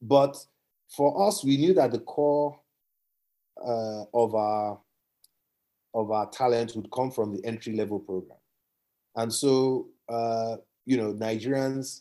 [0.00, 0.36] But
[0.96, 2.58] for us, we knew that the core
[3.64, 4.78] uh, of our
[5.94, 8.38] of our talent would come from the entry level program.
[9.14, 10.56] And so, uh,
[10.86, 12.00] you know, Nigerians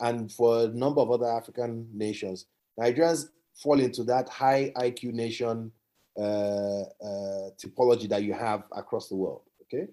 [0.00, 2.46] and for a number of other African nations,
[2.78, 5.70] Nigerians fall into that high IQ nation
[6.18, 9.42] uh, uh, typology that you have across the world.
[9.62, 9.88] Okay.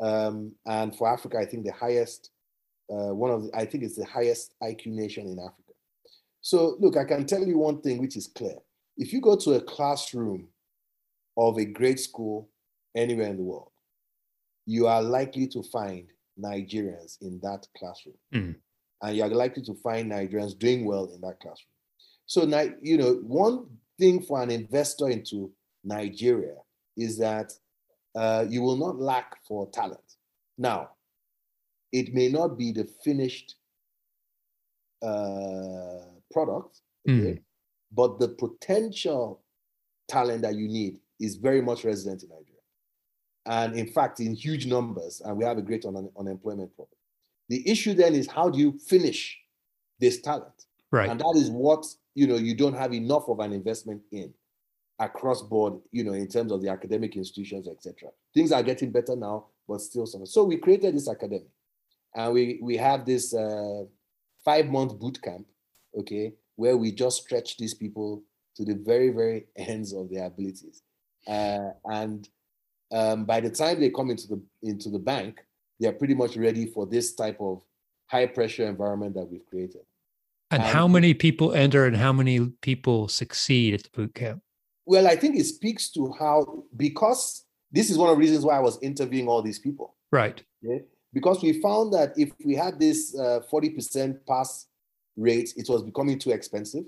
[0.00, 2.30] Um, and for Africa, I think the highest,
[2.90, 5.72] uh, one of the, I think it's the highest IQ nation in Africa.
[6.40, 8.56] So, look, I can tell you one thing which is clear.
[8.96, 10.48] If you go to a classroom
[11.36, 12.48] of a grade school
[12.96, 13.70] anywhere in the world,
[14.66, 16.06] you are likely to find
[16.42, 18.16] Nigerians in that classroom.
[18.34, 18.56] Mm.
[19.02, 21.69] And you are likely to find Nigerians doing well in that classroom.
[22.30, 23.66] So now, you know, one
[23.98, 25.50] thing for an investor into
[25.82, 26.54] Nigeria
[26.96, 27.52] is that
[28.14, 30.14] uh, you will not lack for talent.
[30.56, 30.90] Now,
[31.90, 33.56] it may not be the finished
[35.02, 37.42] uh, product, okay, mm.
[37.90, 39.42] but the potential
[40.06, 42.46] talent that you need is very much resident in Nigeria.
[43.46, 46.96] And in fact, in huge numbers, and we have a great un- unemployment problem.
[47.48, 49.36] The issue then is how do you finish
[49.98, 50.66] this talent?
[50.92, 51.08] Right.
[51.08, 51.84] And that is what
[52.14, 54.32] you know you don't have enough of an investment in
[55.00, 58.10] across board, you know, in terms of the academic institutions, etc.
[58.34, 60.26] Things are getting better now, but still some.
[60.26, 61.48] So we created this academy,
[62.14, 63.84] and we we have this uh,
[64.44, 65.46] five month boot camp,
[65.98, 68.22] okay, where we just stretch these people
[68.56, 70.82] to the very, very ends of their abilities.
[71.26, 72.28] Uh, and
[72.92, 75.40] um, by the time they come into the into the bank,
[75.80, 77.62] they are pretty much ready for this type of
[78.06, 79.82] high pressure environment that we've created.
[80.50, 84.42] And, and how many people enter and how many people succeed at the boot camp?
[84.86, 88.56] Well, I think it speaks to how because this is one of the reasons why
[88.56, 89.94] I was interviewing all these people.
[90.10, 90.42] Right.
[90.64, 90.84] Okay?
[91.12, 94.66] Because we found that if we had this uh, 40% pass
[95.16, 96.84] rate, it was becoming too expensive.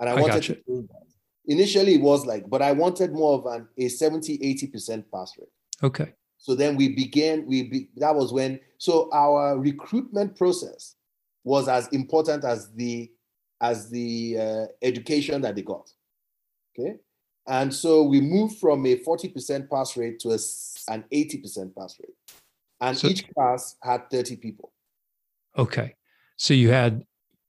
[0.00, 0.88] And I, I wanted to
[1.46, 5.48] initially it was like, but I wanted more of an a 70, 80% pass rate.
[5.82, 6.12] Okay.
[6.36, 10.94] So then we began, we be, that was when, so our recruitment process
[11.44, 13.10] was as important as the
[13.60, 15.90] as the uh, education that they got.
[16.78, 16.96] Okay.
[17.48, 20.38] And so we moved from a 40% pass rate to a,
[20.88, 22.14] an 80% pass rate.
[22.80, 24.72] And so, each class had 30 people.
[25.56, 25.96] Okay.
[26.36, 27.04] So you had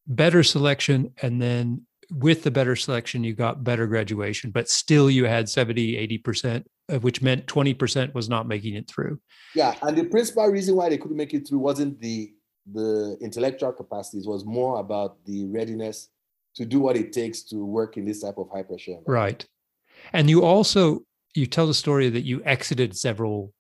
[0.07, 5.25] better selection and then with the better selection you got better graduation but still you
[5.25, 6.63] had 70 80%
[7.01, 9.19] which meant 20% was not making it through
[9.53, 12.33] yeah and the principal reason why they couldn't make it through wasn't the
[12.71, 16.09] the intellectual capacities was more about the readiness
[16.55, 19.45] to do what it takes to work in this type of high pressure right
[20.13, 20.99] and you also
[21.35, 23.53] you tell the story that you exited several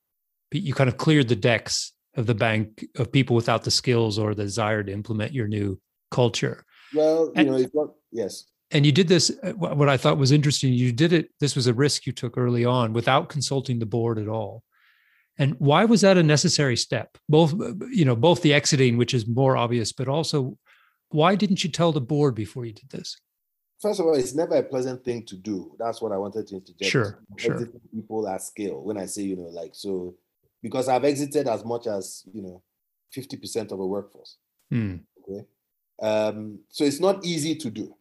[0.51, 4.33] you kind of cleared the decks of the bank of people without the skills or
[4.33, 5.79] the desire to implement your new
[6.11, 8.45] culture well, you and, know, it's not, yes.
[8.71, 11.67] And you did this, uh, what I thought was interesting, you did it, this was
[11.67, 14.63] a risk you took early on without consulting the board at all.
[15.39, 17.17] And why was that a necessary step?
[17.29, 17.53] Both,
[17.91, 20.57] you know, both the exiting, which is more obvious, but also
[21.11, 23.17] why didn't you tell the board before you did this?
[23.81, 25.73] First of all, it's never a pleasant thing to do.
[25.79, 26.91] That's what I wanted to interject.
[26.91, 27.69] Sure, sure.
[27.95, 28.83] People at scale.
[28.83, 30.15] When I say, you know, like so,
[30.61, 32.61] because I've exited as much as you know,
[33.09, 34.35] fifty percent of a workforce.
[34.69, 34.97] Hmm.
[35.21, 35.45] Okay,
[36.01, 37.95] um, so it's not easy to do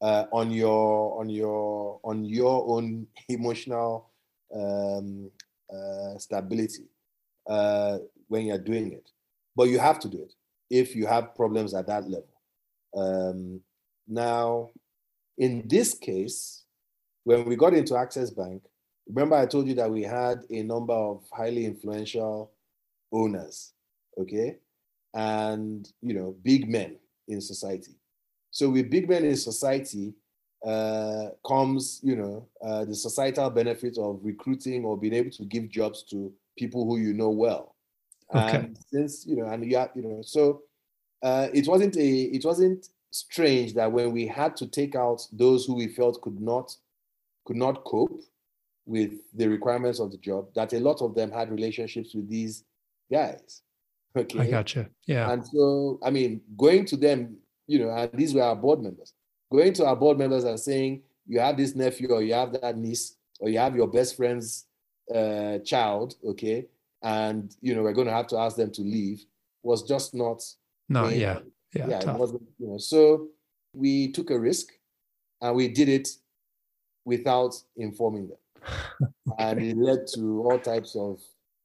[0.00, 4.10] uh, on your on your on your own emotional
[4.54, 5.30] um,
[5.72, 6.88] uh, stability
[7.48, 7.98] uh,
[8.28, 9.10] when you're doing it,
[9.56, 10.34] but you have to do it
[10.70, 12.28] if you have problems at that level.
[12.96, 13.60] Um,
[14.06, 14.70] now,
[15.38, 16.64] in this case,
[17.24, 18.62] when we got into Access Bank,
[19.08, 22.52] remember I told you that we had a number of highly influential
[23.12, 23.72] owners,
[24.18, 24.56] okay,
[25.14, 26.96] and you know big men
[27.28, 27.92] in society.
[28.50, 30.14] So with big men in society
[30.66, 35.68] uh, comes, you know, uh, the societal benefit of recruiting or being able to give
[35.68, 37.74] jobs to people who you know well.
[38.34, 38.56] Okay.
[38.56, 40.62] And since you know, and you have, you know, so
[41.22, 45.66] uh, it wasn't a it wasn't strange that when we had to take out those
[45.66, 46.74] who we felt could not
[47.44, 48.20] could not cope
[48.86, 52.64] with the requirements of the job, that a lot of them had relationships with these
[53.10, 53.62] guys.
[54.16, 54.40] Okay.
[54.40, 54.88] I gotcha.
[55.06, 55.30] Yeah.
[55.30, 57.36] And so, I mean, going to them,
[57.66, 59.12] you know, and these were our board members,
[59.50, 62.76] going to our board members and saying, you have this nephew or you have that
[62.76, 64.66] niece or you have your best friend's
[65.14, 66.66] uh, child, okay,
[67.02, 69.24] and you know we're going to have to ask them to leave
[69.62, 70.42] was just not.
[70.88, 71.40] No, yeah,
[71.74, 71.98] yeah, yeah.
[72.00, 72.78] It wasn't, you know.
[72.78, 73.28] So
[73.74, 74.68] we took a risk,
[75.40, 76.08] and we did it
[77.04, 81.20] without informing them, and it led to all types of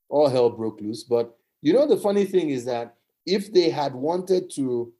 [0.10, 1.04] all hell broke loose.
[1.04, 4.94] But you know, the funny thing is that if they had wanted to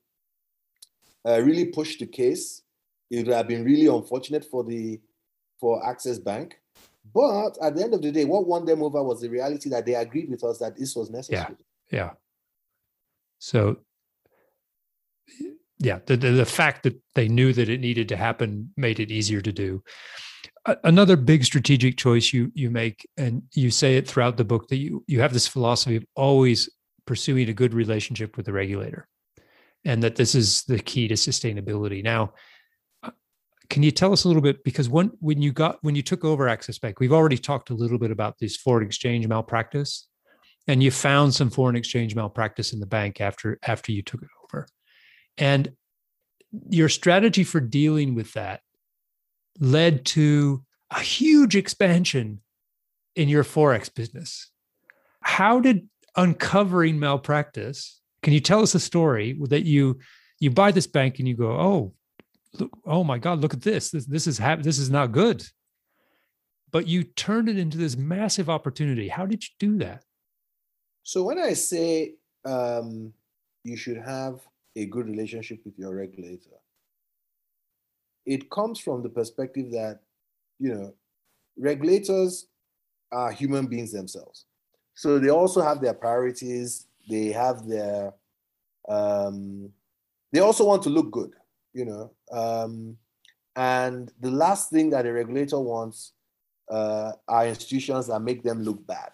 [1.28, 2.64] uh, really push the case,
[3.10, 5.00] it would have been really unfortunate for the
[5.60, 6.58] for Access Bank
[7.14, 9.86] but at the end of the day, what won them over was the reality that
[9.86, 11.56] they agreed with us that this was necessary.
[11.92, 12.00] Yeah.
[12.00, 12.10] Yeah.
[13.40, 13.78] So,
[15.78, 19.12] yeah, the, the, the fact that they knew that it needed to happen made it
[19.12, 19.84] easier to do.
[20.84, 24.78] Another big strategic choice you you make, and you say it throughout the book that
[24.78, 26.68] you you have this philosophy of always
[27.06, 29.08] pursuing a good relationship with the regulator,
[29.84, 32.04] and that this is the key to sustainability.
[32.04, 32.34] Now,
[33.70, 36.24] can you tell us a little bit because when when you got when you took
[36.24, 40.08] over Access Bank, we've already talked a little bit about this foreign exchange malpractice,
[40.68, 44.30] and you found some foreign exchange malpractice in the bank after after you took it
[44.44, 44.68] over,
[45.38, 45.72] and
[46.70, 48.62] your strategy for dealing with that
[49.60, 52.42] led to a huge expansion
[53.16, 54.52] in your forex business.
[55.22, 58.02] How did uncovering malpractice?
[58.22, 60.00] Can you tell us a story that you
[60.40, 61.94] you buy this bank and you go, oh,
[62.60, 63.92] look, oh my God, look at this.
[63.92, 65.44] This, this is this is not good.
[66.72, 69.08] But you turned it into this massive opportunity.
[69.08, 70.04] How did you do that?
[71.04, 73.14] So when I say um,
[73.64, 74.40] you should have
[74.76, 76.58] a good relationship with your regulator,
[78.26, 80.00] it comes from the perspective that
[80.60, 80.94] you know
[81.58, 82.48] regulators
[83.12, 84.46] are human beings themselves.
[84.96, 86.88] So they also have their priorities.
[87.08, 88.14] They have their
[88.90, 89.72] um,
[90.34, 91.32] they also want to look good
[91.76, 92.12] you know.
[92.32, 92.98] Um,
[93.56, 96.14] and the last thing that a regulator wants
[96.72, 99.12] uh, are institutions that make them look bad.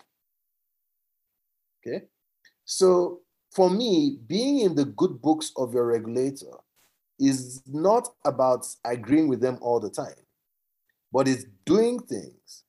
[1.85, 2.05] Okay.
[2.63, 6.53] So for me, being in the good books of your regulator
[7.19, 10.15] is not about agreeing with them all the time,
[11.11, 12.63] but it's doing things,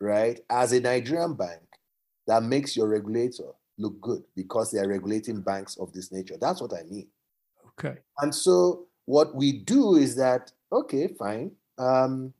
[0.00, 1.62] right, as a Nigerian bank
[2.26, 6.36] that makes your regulator look good because they are regulating banks of this nature.
[6.40, 7.08] That's what I mean.
[7.78, 7.98] Okay.
[8.18, 11.50] And so what we do is that, okay, fine.
[11.78, 12.34] Um,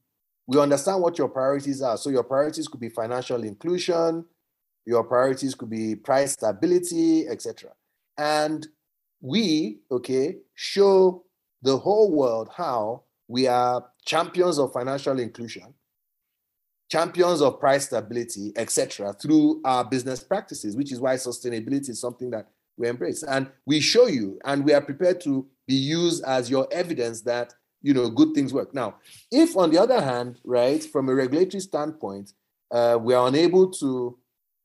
[0.47, 1.97] we understand what your priorities are.
[1.97, 4.27] So your priorities could be financial inclusion,
[4.85, 7.71] your priorities could be price stability, etc.
[8.19, 8.67] And
[9.23, 11.25] we, okay, show
[11.63, 15.73] the whole world how we are champions of financial inclusion,
[16.91, 22.29] champions of price stability, etc., through our business practices, which is why sustainability is something
[22.29, 22.47] that
[22.77, 23.23] we embrace.
[23.23, 27.55] And we show you, and we are prepared to be used as your evidence that
[27.83, 28.75] you know good things work.
[28.75, 28.97] Now,
[29.31, 32.33] if on the other hand, right, from a regulatory standpoint,
[32.73, 34.19] uh, we are unable to,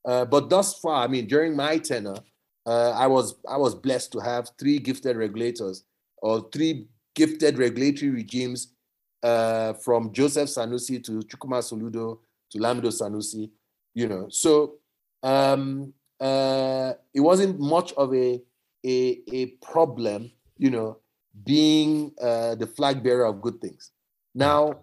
[0.04, 2.18] uh, but thus far, I mean, during my tenure,
[2.66, 5.84] uh, I was I was blessed to have three gifted regulators
[6.18, 8.74] or three gifted regulatory regimes
[9.22, 12.18] uh, from Joseph Sanusi to Chukwuma Soludo
[12.50, 13.50] to Lamido Sanusi,
[13.94, 14.26] you know.
[14.30, 14.74] So
[15.22, 18.40] um, uh, it wasn't much of a,
[18.84, 20.98] a, a problem you know,
[21.44, 23.90] being uh, the flag bearer of good things.
[24.34, 24.80] Now,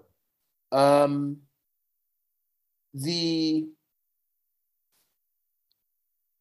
[0.71, 1.37] um,
[2.93, 3.67] the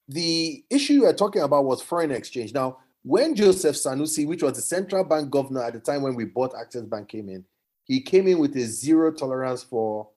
[0.08, 2.52] the issue you are talking about was foreign exchange.
[2.52, 6.24] Now, when Joseph Sanusi, which was the central bank governor at the time when we
[6.24, 7.44] bought Access Bank, came in,
[7.84, 10.08] he came in with a zero tolerance for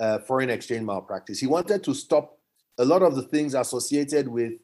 [0.00, 1.38] uh, foreign exchange malpractice.
[1.38, 2.38] He wanted to stop
[2.78, 4.54] a lot of the things associated with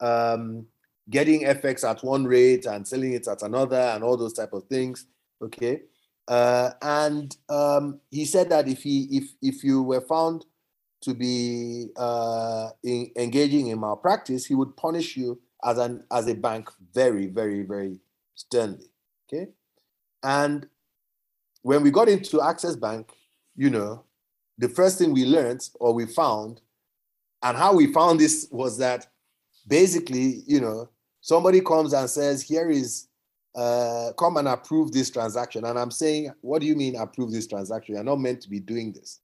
[0.00, 0.66] um,
[1.10, 4.64] getting FX at one rate and selling it at another and all those type of
[4.64, 5.06] things.
[5.42, 5.82] Okay.
[6.28, 10.46] Uh, and um, he said that if he if if you were found
[11.02, 16.34] to be uh, in, engaging in malpractice, he would punish you as an as a
[16.34, 17.98] bank very very very
[18.36, 18.86] sternly.
[19.26, 19.48] Okay,
[20.22, 20.68] and
[21.62, 23.12] when we got into Access Bank,
[23.56, 24.04] you know,
[24.58, 26.60] the first thing we learned or we found,
[27.42, 29.08] and how we found this was that
[29.66, 30.88] basically, you know,
[31.20, 33.08] somebody comes and says, here is,
[33.54, 35.64] uh, come and approve this transaction.
[35.64, 37.94] And I'm saying, what do you mean approve this transaction?
[37.94, 39.20] You're not meant to be doing this.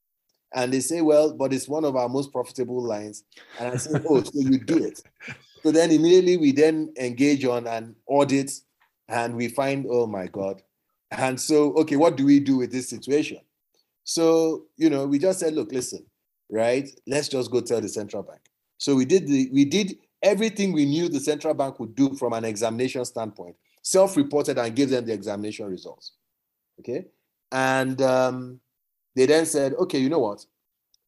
[0.55, 3.25] And they say, well, but it's one of our most profitable lines.
[3.59, 5.03] And I say, oh, so you do it.
[5.63, 8.53] So then immediately we then engage on an audit
[9.09, 10.63] and we find, oh my God.
[11.11, 13.41] And so, okay, what do we do with this situation?
[14.05, 16.07] So, you know, we just said, look, listen,
[16.51, 16.89] right?
[17.07, 18.41] Let's just go tell the central bank.
[18.79, 22.33] So we did the we did everything we knew the central bank would do from
[22.33, 26.13] an examination standpoint, self-reported and gave them the examination results.
[26.81, 27.07] Okay.
[27.51, 28.61] And um,
[29.15, 30.45] they then said, okay, you know what?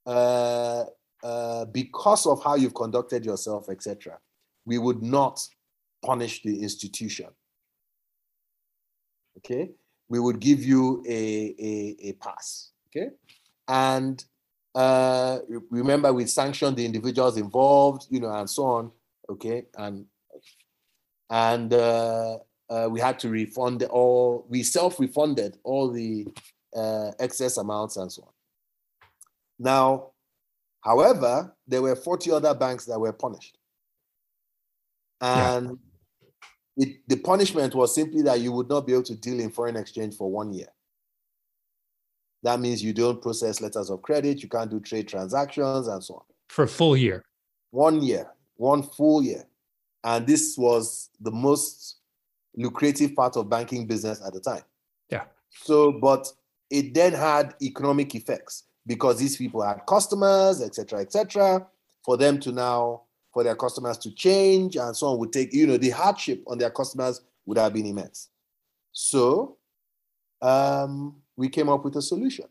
[0.07, 0.85] Uh,
[1.23, 4.19] uh, because of how you've conducted yourself, etc.,
[4.65, 5.47] we would not
[6.03, 7.29] punish the institution.
[9.39, 9.71] Okay,
[10.09, 12.71] we would give you a, a, a pass.
[12.89, 13.11] Okay,
[13.69, 14.25] and
[14.75, 15.39] uh,
[15.71, 18.91] remember we sanctioned the individuals involved, you know, and so on.
[19.31, 20.07] Okay, and
[21.31, 24.47] and uh, uh, we had to refund all.
[24.49, 26.27] We self-refunded all the
[26.75, 28.33] uh, excess amounts and so on.
[29.59, 30.13] Now,
[30.81, 33.59] however, there were 40 other banks that were punished.
[35.21, 35.79] And
[36.77, 36.87] yeah.
[36.87, 39.77] it, the punishment was simply that you would not be able to deal in foreign
[39.77, 40.69] exchange for one year.
[42.43, 46.15] That means you don't process letters of credit, you can't do trade transactions, and so
[46.15, 46.23] on.
[46.49, 47.23] For a full year.
[47.71, 49.45] One year, one full year.
[50.05, 51.97] And this was the most
[52.55, 54.63] lucrative part of banking business at the time.
[55.09, 55.25] Yeah.
[55.49, 56.31] So, but
[56.69, 61.67] it then had economic effects because these people had customers, etc., etc.
[62.05, 63.03] for them to now,
[63.33, 66.59] for their customers to change and so on would take, you know, the hardship on
[66.59, 68.29] their customers would have been immense.
[68.93, 69.57] So
[70.43, 72.47] um, we came up with a solution.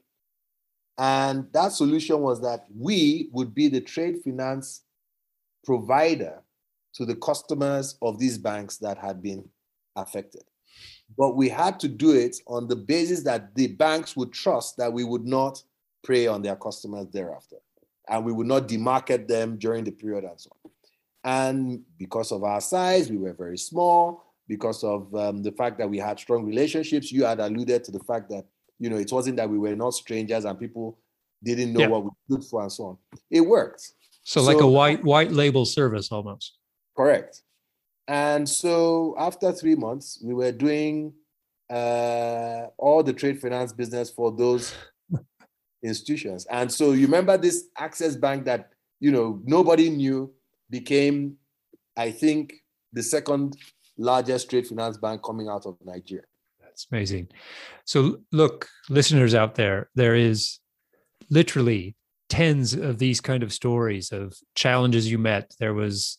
[0.98, 4.82] And that solution was that we would be the trade finance
[5.64, 6.42] provider
[6.94, 9.48] to the customers of these banks that had been
[9.96, 10.44] affected.
[11.18, 14.92] But we had to do it on the basis that the banks would trust that
[14.92, 15.62] we would not
[16.04, 17.58] prey on their customers thereafter.
[18.08, 20.72] And we would not demarket them during the period and so on.
[21.24, 24.24] And because of our size, we were very small.
[24.48, 28.00] Because of um, the fact that we had strong relationships, you had alluded to the
[28.00, 28.46] fact that
[28.80, 30.98] you know it wasn't that we were not strangers and people
[31.44, 31.88] didn't know yeah.
[31.88, 32.98] what we stood for and so on.
[33.30, 33.92] It worked.
[34.24, 36.58] So, so like a white white label service almost.
[36.96, 37.42] Correct.
[38.08, 41.14] And so after three months, we were doing
[41.70, 44.74] uh, all the trade finance business for those
[45.84, 46.46] institutions.
[46.50, 50.34] And so you remember this Access Bank that you know nobody knew
[50.70, 51.38] became,
[51.96, 52.54] I think,
[52.94, 53.56] the second
[53.98, 56.26] largest trade finance bank coming out of Nigeria.
[56.62, 57.28] That's amazing.
[57.86, 60.60] So look, listeners out there, there is
[61.30, 61.96] literally
[62.30, 65.54] tens of these kind of stories of challenges you met.
[65.60, 66.18] There was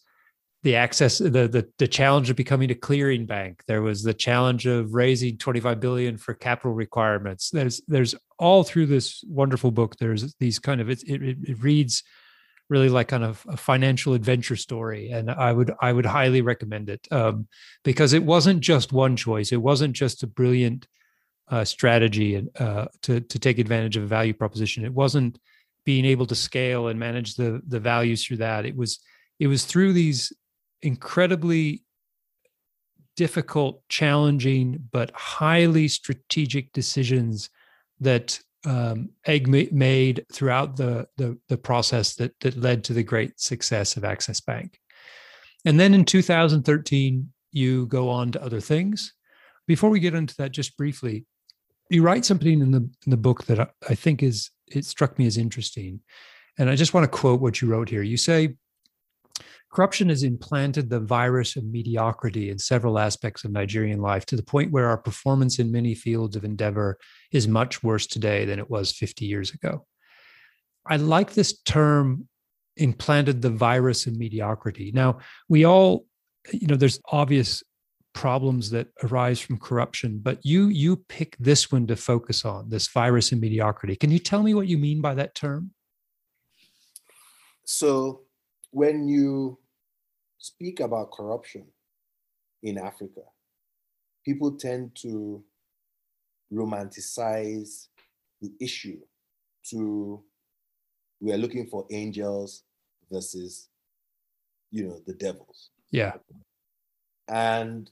[0.63, 3.63] the access the, the the challenge of becoming a clearing bank.
[3.67, 7.51] There was the challenge of raising 25 billion for capital requirements.
[7.51, 12.03] There's there's all through this wonderful book there's these kind of it it, it reads
[12.69, 16.89] really like kind of a financial adventure story and i would i would highly recommend
[16.89, 17.07] it.
[17.11, 17.49] Um,
[17.85, 19.53] because it wasn't just one choice.
[19.53, 20.87] It wasn't just a brilliant
[21.49, 24.85] uh, strategy uh, to to take advantage of a value proposition.
[24.85, 25.39] It wasn't
[25.85, 29.01] being able to scale and manage the the values through that it was
[29.39, 30.33] it was through these
[30.83, 31.83] incredibly
[33.17, 37.51] difficult, challenging, but highly strategic decisions
[38.01, 43.39] that um, Aig made throughout the, the, the process that that led to the great
[43.39, 44.79] success of Access Bank.
[45.67, 49.13] And then in 2013, you go on to other things.
[49.67, 51.27] Before we get into that, just briefly,
[51.91, 55.19] you write something in the in the book that I, I think is it struck
[55.19, 56.01] me as interesting,
[56.59, 58.03] and I just want to quote what you wrote here.
[58.03, 58.57] You say
[59.71, 64.43] Corruption has implanted the virus of mediocrity in several aspects of Nigerian life to the
[64.43, 66.99] point where our performance in many fields of endeavor
[67.31, 69.87] is much worse today than it was 50 years ago.
[70.85, 72.29] I like this term
[72.77, 74.91] implanted the virus of mediocrity.
[74.93, 75.19] Now,
[75.49, 76.05] we all,
[76.53, 77.63] you know, there's obvious
[78.13, 82.89] problems that arise from corruption, but you you pick this one to focus on, this
[82.89, 83.97] virus of mediocrity.
[83.97, 85.73] Can you tell me what you mean by that term?
[87.65, 88.23] So
[88.71, 89.59] when you
[90.39, 91.67] speak about corruption
[92.63, 93.23] in Africa,
[94.25, 95.45] people tend to
[96.53, 97.89] romanticize
[98.41, 98.99] the issue
[99.71, 100.23] to
[101.21, 102.65] we are looking for angels
[103.11, 103.69] versus
[104.71, 106.15] you know the devils yeah
[107.29, 107.91] and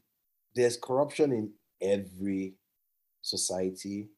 [0.59, 2.55] there's corruption in every
[3.23, 4.09] society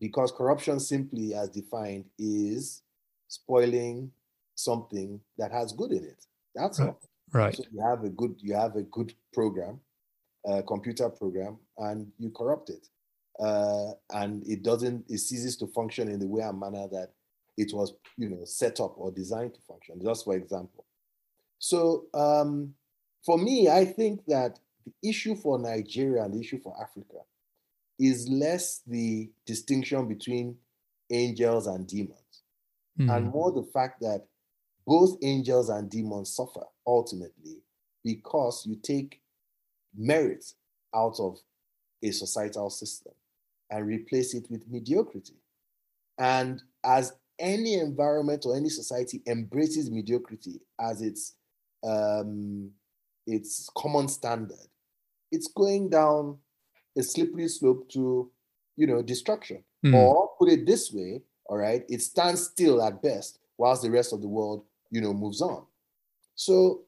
[0.00, 2.82] because corruption simply as defined is
[3.28, 4.10] spoiling
[4.54, 6.26] something that has good in it.
[6.54, 6.88] That's right.
[6.88, 7.00] all.
[7.32, 7.54] Right.
[7.54, 9.78] So you have a good you have a good program,
[10.44, 12.88] a computer program, and you corrupt it,
[13.38, 17.12] uh, and it doesn't it ceases to function in the way and manner that
[17.56, 20.00] it was you know set up or designed to function.
[20.02, 20.84] Just for example.
[21.60, 22.74] So um,
[23.24, 27.18] for me, I think that the issue for Nigeria and the issue for Africa
[27.98, 30.56] is less the distinction between
[31.10, 32.42] angels and demons,
[32.98, 33.14] mm.
[33.14, 34.26] and more the fact that
[34.86, 37.58] both angels and demons suffer ultimately
[38.02, 39.20] because you take
[39.96, 40.44] merit
[40.94, 41.38] out of
[42.02, 43.12] a societal system
[43.70, 45.34] and replace it with mediocrity.
[46.18, 51.34] And as any environment or any society embraces mediocrity as its
[51.82, 52.70] um,
[53.26, 54.68] its common standard,
[55.30, 56.38] it's going down
[56.96, 58.30] a slippery slope to
[58.76, 59.62] you know destruction.
[59.84, 59.94] Mm.
[59.94, 64.12] Or put it this way, all right, it stands still at best whilst the rest
[64.12, 65.64] of the world you know moves on.
[66.34, 66.82] So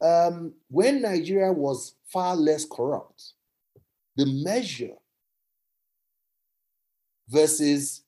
[0.00, 3.32] um, when Nigeria was far less corrupt,
[4.16, 4.96] the measure
[7.28, 8.02] versus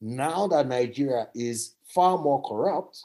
[0.00, 3.00] now that Nigeria is far more corrupt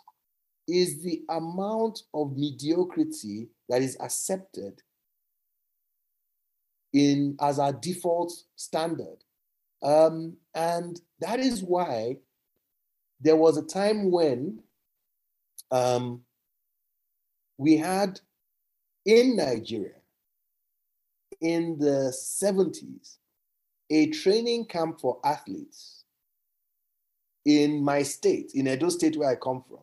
[0.68, 4.82] is the amount of mediocrity that is accepted
[6.96, 9.20] in as our default standard.
[9.84, 12.18] Um, and that is why
[13.22, 14.62] there was a time when
[15.72, 16.24] um,
[17.58, 18.20] we had
[19.06, 19.96] in Nigeria
[21.42, 23.18] in the 70s
[23.92, 26.06] a training camp for athletes
[27.46, 29.82] in my state, in Edo State, where I come from,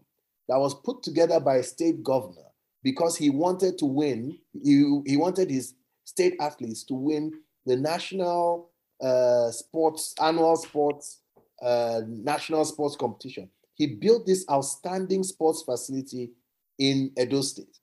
[0.49, 2.49] that was put together by a state governor
[2.85, 7.33] because he wanted to win, he, he wanted his state athletes to win
[7.67, 8.71] the national
[9.01, 11.21] uh, sports, annual sports,
[11.61, 13.49] uh, national sports competition.
[13.75, 16.33] He built this outstanding sports facility
[16.79, 17.79] in Edo State,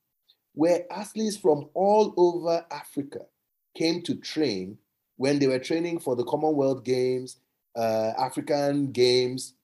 [0.53, 3.21] where athletes from all over Africa
[3.75, 4.77] came to train
[5.17, 7.37] when they were training for the Commonwealth Games,
[7.75, 9.55] uh, African Games,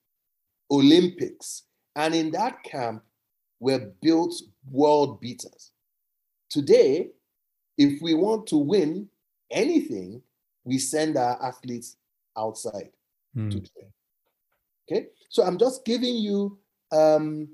[0.70, 1.62] Olympics.
[1.94, 3.02] And in that camp
[3.60, 4.34] were built
[4.70, 5.72] world beaters.
[6.50, 7.08] Today,
[7.78, 9.08] if we want to win
[9.50, 10.22] anything,
[10.64, 11.96] we send our athletes
[12.36, 12.90] outside
[13.36, 13.50] mm.
[13.50, 13.92] to train.
[14.90, 16.58] Okay, so I'm just giving you
[16.92, 17.48] um,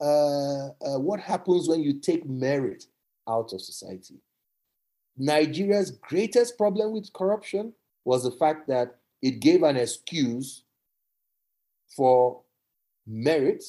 [0.00, 2.86] uh, uh, what happens when you take merit
[3.28, 4.16] out of society.
[5.16, 7.72] Nigeria's greatest problem with corruption
[8.04, 10.62] was the fact that it gave an excuse
[11.96, 12.40] for
[13.06, 13.64] merit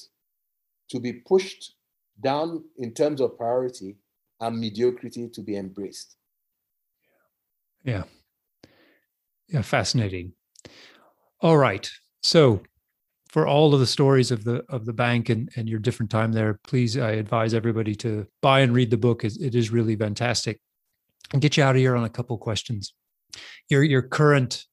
[0.89, 1.73] to be pushed
[2.21, 3.95] down in terms of priority
[4.39, 6.15] and mediocrity to be embraced.
[7.83, 8.03] Yeah.
[9.47, 10.33] Yeah, fascinating.
[11.41, 11.89] All right.
[12.21, 12.61] So
[13.29, 16.31] for all of the stories of the of the bank and, and your different time
[16.31, 19.23] there, please I advise everybody to buy and read the book.
[19.23, 20.59] It is really fantastic.
[21.31, 22.93] And get you out of here on a couple questions.
[23.69, 24.65] Your your current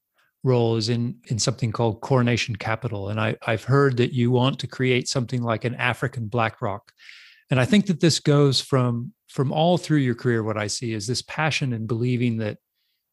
[0.43, 4.59] role is in in something called Coronation Capital, and I I've heard that you want
[4.61, 6.93] to create something like an African BlackRock,
[7.51, 10.43] and I think that this goes from from all through your career.
[10.43, 12.59] What I see is this passion and believing that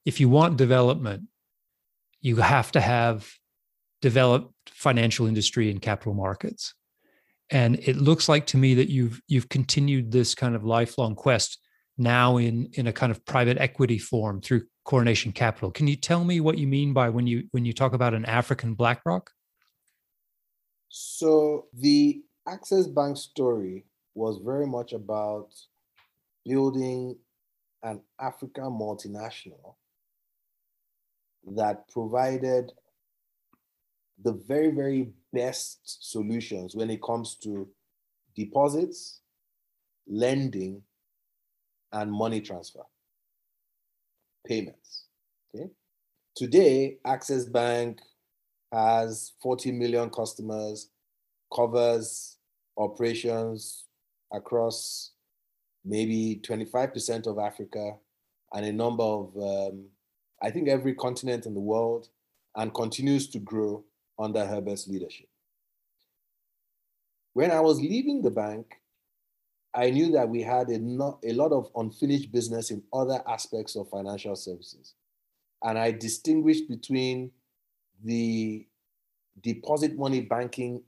[0.06, 1.24] if you want development,
[2.22, 3.30] you have to have
[4.02, 6.74] developed financial industry and capital markets.
[7.50, 11.60] And it looks like to me that you've you've continued this kind of lifelong quest
[11.98, 15.72] now in in a kind of private equity form through Coronation Capital.
[15.72, 18.26] Can you tell me what you mean by when you when you talk about an
[18.26, 19.30] African BlackRock?
[20.90, 23.86] So the Access Bank story
[24.16, 25.50] was very much about
[26.46, 27.18] building
[27.84, 29.76] an African multinational
[31.56, 32.72] that provided
[34.22, 37.68] the very, very best solutions when it comes to
[38.36, 39.22] deposits,
[40.08, 40.82] lending,
[41.92, 42.84] and money transfer,
[44.48, 45.06] payments.
[45.54, 45.70] Okay.
[46.36, 48.00] Today, Access Bank
[48.72, 50.90] has 40 million customers,
[51.54, 52.38] covers
[52.78, 53.86] operations
[54.34, 55.12] across
[55.86, 57.94] maybe 25% of Africa
[58.54, 59.86] and a number of, um,
[60.42, 62.10] I think, every continent in the world,
[62.56, 63.84] and continues to grow
[64.20, 65.28] under Herbert's leadership.
[67.34, 68.76] When I was leaving the bank,
[69.74, 73.76] I knew that we had a, not, a lot of unfinished business in other aspects
[73.76, 74.94] of financial services.
[75.64, 77.32] And I distinguished between
[78.04, 78.68] the
[79.42, 80.84] deposit money banking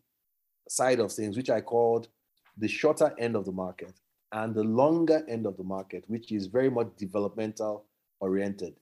[0.69, 2.09] side of things, which I called
[2.57, 3.93] the shorter end of the market,
[4.31, 7.85] and the longer end of the market, which is very much developmental
[8.19, 8.75] oriented.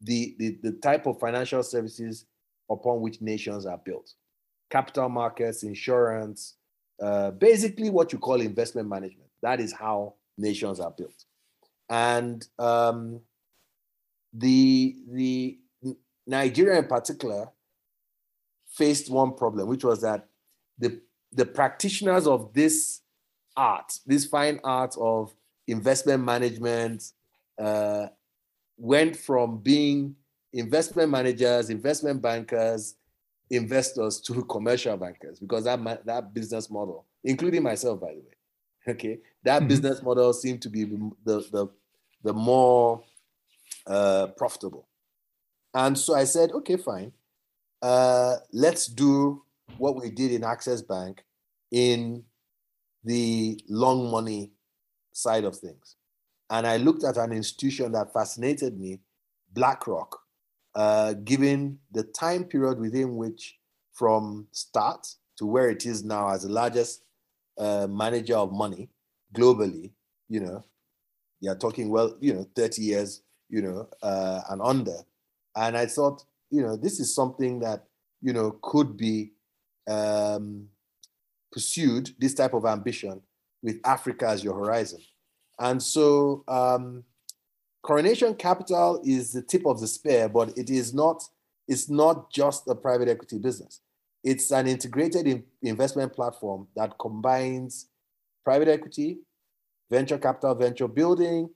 [0.00, 2.26] The, the, the type of financial services
[2.70, 4.14] upon which nations are built
[4.70, 6.54] capital markets, insurance,
[7.00, 9.30] uh, basically what you call investment management.
[9.40, 11.24] That is how nations are built.
[11.88, 13.20] And um,
[14.32, 15.58] the, the
[16.26, 17.50] Nigeria in particular
[18.68, 20.26] faced one problem, which was that
[20.78, 21.00] the,
[21.30, 23.02] the practitioners of this
[23.56, 25.34] art, this fine art of
[25.66, 27.12] investment management,
[27.58, 28.06] uh,
[28.76, 30.16] went from being
[30.52, 32.96] investment managers, investment bankers,
[33.50, 38.36] investors to commercial bankers because that that business model, including myself, by the way,
[38.88, 39.68] okay, that mm-hmm.
[39.68, 41.68] business model seemed to be the the
[42.22, 43.02] the more
[43.86, 44.88] uh, profitable.
[45.74, 47.12] And so I said, okay, fine,
[47.82, 49.42] uh, let's do
[49.76, 51.24] what we did in Access Bank
[51.70, 52.24] in
[53.04, 54.52] the long money
[55.12, 55.96] side of things.
[56.50, 59.00] And I looked at an institution that fascinated me,
[59.52, 60.20] BlackRock,
[60.74, 63.58] uh, given the time period within which,
[63.92, 65.06] from start
[65.38, 67.04] to where it is now as the largest
[67.58, 68.88] uh, manager of money
[69.34, 69.92] globally,
[70.28, 70.64] you know,
[71.40, 74.96] you're talking, well, you know, 30 years, you know, uh, and under.
[75.56, 77.84] And I thought, you know, this is something that,
[78.20, 79.32] you know, could be
[79.88, 80.68] um,
[81.54, 83.22] pursued, this type of ambition,
[83.62, 85.00] with Africa as your horizon.
[85.58, 87.04] And so um,
[87.82, 91.22] Coronation Capital is the tip of the spear, but it is not,
[91.68, 93.80] it's not just a private equity business.
[94.24, 97.86] It's an integrated in investment platform that combines
[98.42, 99.18] private equity,
[99.88, 101.48] venture capital, venture building,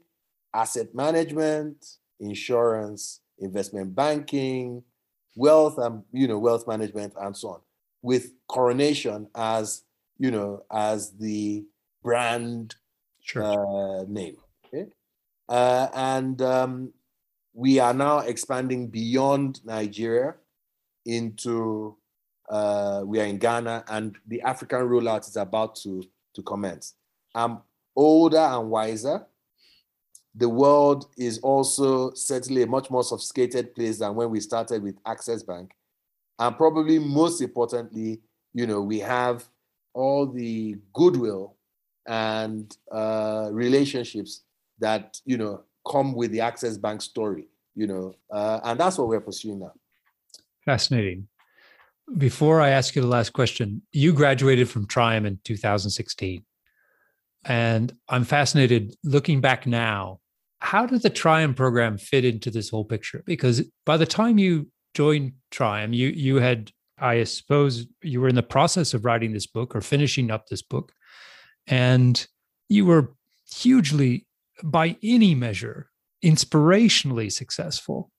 [0.54, 1.84] asset management,
[2.20, 4.84] insurance, investment banking,
[5.38, 7.60] wealth and you know wealth management and so on
[8.02, 9.84] with coronation as
[10.18, 11.64] you know as the
[12.02, 12.76] brand
[13.20, 13.42] sure.
[13.42, 14.36] uh, name
[14.66, 14.86] okay?
[15.48, 16.92] uh, and um,
[17.54, 20.34] we are now expanding beyond nigeria
[21.06, 21.96] into
[22.50, 26.02] uh, we are in ghana and the african rollout is about to
[26.34, 26.94] to commence
[27.34, 27.58] i'm
[27.96, 29.26] older and wiser
[30.38, 34.96] the world is also certainly a much more sophisticated place than when we started with
[35.04, 35.72] Access Bank.
[36.38, 38.20] And probably most importantly,
[38.54, 39.48] you know, we have
[39.98, 41.56] all the goodwill
[42.06, 44.42] and uh, relationships
[44.78, 49.08] that, you know, come with the Access Bank story, you know, uh, and that's what
[49.08, 49.72] we're pursuing now.
[50.64, 51.28] Fascinating.
[52.16, 56.44] Before I ask you the last question, you graduated from Trium in 2016.
[57.44, 60.20] And I'm fascinated looking back now
[60.60, 63.22] how did the Trium program fit into this whole picture?
[63.26, 68.34] Because by the time you joined Trium, you you had, I suppose, you were in
[68.34, 70.92] the process of writing this book or finishing up this book,
[71.66, 72.26] and
[72.68, 73.14] you were
[73.50, 74.26] hugely,
[74.62, 75.90] by any measure,
[76.24, 78.10] inspirationally successful.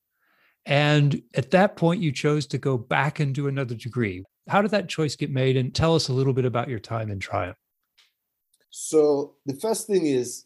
[0.66, 4.24] And at that point, you chose to go back and do another degree.
[4.48, 5.58] How did that choice get made?
[5.58, 7.56] And tell us a little bit about your time in Trium.
[8.70, 10.46] So the first thing is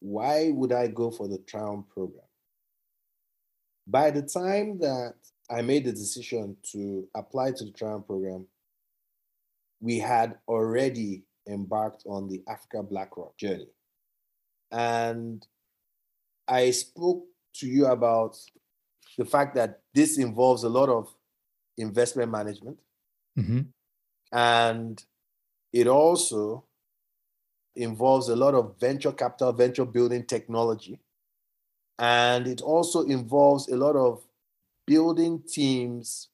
[0.00, 2.26] why would I go for the Trium program?
[3.86, 5.14] By the time that
[5.54, 8.44] I made the decision to apply to the Trium program,
[9.80, 13.68] we had already embarked on the Africa BlackRock journey.
[14.72, 15.46] And
[16.48, 17.24] I spoke
[17.58, 18.36] to you about
[19.16, 21.14] the fact that this involves a lot of
[21.78, 22.78] investment management.
[23.38, 23.60] Mm-hmm.
[24.32, 25.04] And
[25.72, 26.64] it also
[27.76, 30.98] involves a lot of venture capital, venture building technology.
[32.00, 34.23] And it also involves a lot of
[34.86, 36.28] building teams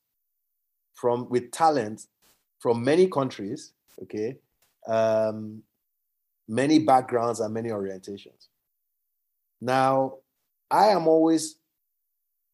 [0.94, 2.06] from with talent
[2.58, 3.72] from many countries,
[4.02, 4.36] okay,
[4.86, 5.62] um,
[6.46, 8.48] many backgrounds and many orientations.
[9.60, 10.18] Now,
[10.70, 11.56] I am always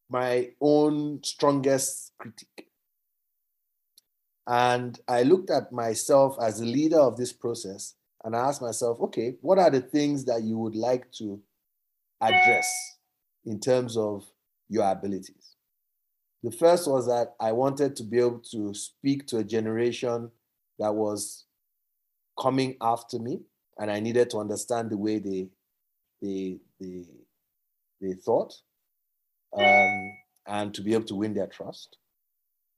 [0.09, 2.67] my own strongest critic.
[4.47, 8.99] And I looked at myself as the leader of this process and I asked myself,
[9.01, 11.41] okay, what are the things that you would like to
[12.21, 12.69] address
[13.45, 14.25] in terms of
[14.69, 15.56] your abilities?
[16.43, 20.31] The first was that I wanted to be able to speak to a generation
[20.79, 21.45] that was
[22.39, 23.41] coming after me,
[23.79, 25.49] and I needed to understand the way they
[26.21, 27.05] they they,
[28.01, 28.53] they thought,
[29.57, 30.13] um,
[30.47, 31.97] and to be able to win their trust.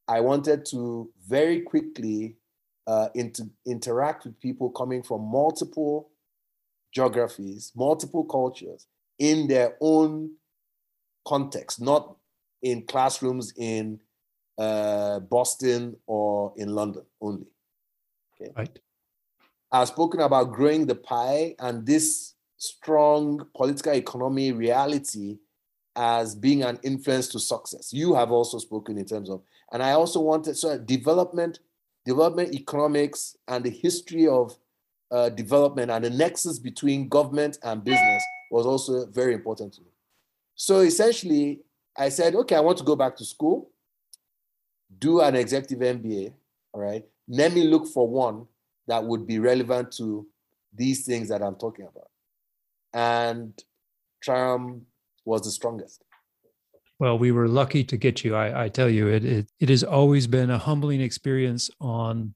[0.07, 2.37] I wanted to very quickly
[2.87, 6.09] uh, inter- interact with people coming from multiple
[6.93, 8.87] geographies, multiple cultures
[9.19, 10.31] in their own
[11.27, 12.15] context, not
[12.61, 13.99] in classrooms in
[14.57, 17.47] uh, Boston or in London only.
[18.41, 18.51] Okay.
[18.55, 18.79] Right.
[19.71, 25.37] I've spoken about growing the pie and this strong political economy reality
[25.95, 27.93] as being an influence to success.
[27.93, 29.41] You have also spoken in terms of,
[29.71, 31.59] and I also wanted so development
[32.05, 34.57] development economics and the history of
[35.11, 39.91] uh, development and the nexus between government and business was also very important to me.
[40.55, 41.61] So essentially,
[41.99, 43.71] I said, okay, I want to go back to school,
[44.97, 46.33] do an executive MBA,
[46.71, 47.03] all right?
[47.27, 48.47] Let me look for one
[48.87, 50.25] that would be relevant to
[50.73, 52.09] these things that I'm talking about.
[52.93, 53.53] And
[54.23, 54.85] Trium
[55.25, 56.01] was the strongest.
[56.99, 58.33] Well, we were lucky to get you.
[58.33, 62.33] I, I tell you, it, it it has always been a humbling experience on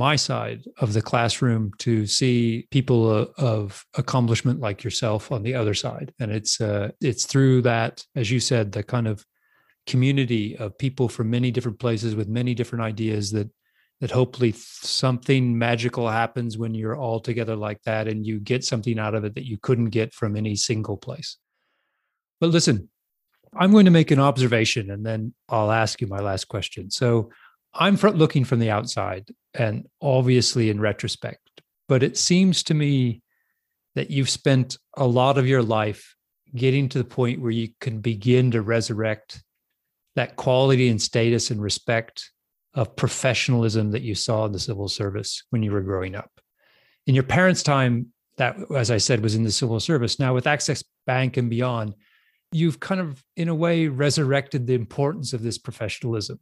[0.00, 5.54] my side of the classroom to see people uh, of accomplishment like yourself on the
[5.54, 9.26] other side, and it's uh, it's through that, as you said, the kind of
[9.86, 13.50] community of people from many different places with many different ideas that
[14.00, 18.98] that hopefully something magical happens when you're all together like that and you get something
[18.98, 21.36] out of it that you couldn't get from any single place.
[22.40, 22.88] But listen,
[23.54, 26.90] I'm going to make an observation and then I'll ask you my last question.
[26.90, 27.30] So
[27.72, 33.22] I'm looking from the outside and obviously in retrospect, but it seems to me
[33.94, 36.14] that you've spent a lot of your life
[36.54, 39.42] getting to the point where you can begin to resurrect
[40.16, 42.30] that quality and status and respect
[42.74, 46.30] of professionalism that you saw in the civil service when you were growing up.
[47.06, 50.18] In your parents' time, that, as I said, was in the civil service.
[50.18, 51.94] Now, with Access Bank and beyond,
[52.52, 56.38] you've kind of, in a way, resurrected the importance of this professionalism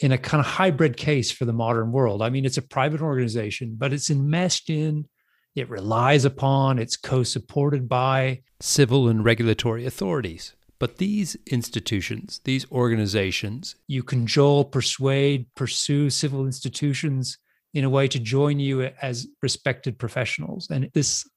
[0.00, 2.22] in a kind of hybrid case for the modern world.
[2.22, 5.06] I mean, it's a private organization, but it's enmeshed in,
[5.54, 10.54] it relies upon, it's co supported by civil and regulatory authorities.
[10.78, 17.36] But these institutions, these organizations, you cajole, persuade, pursue civil institutions
[17.74, 20.68] in a way to join you as respected professionals.
[20.70, 21.28] And this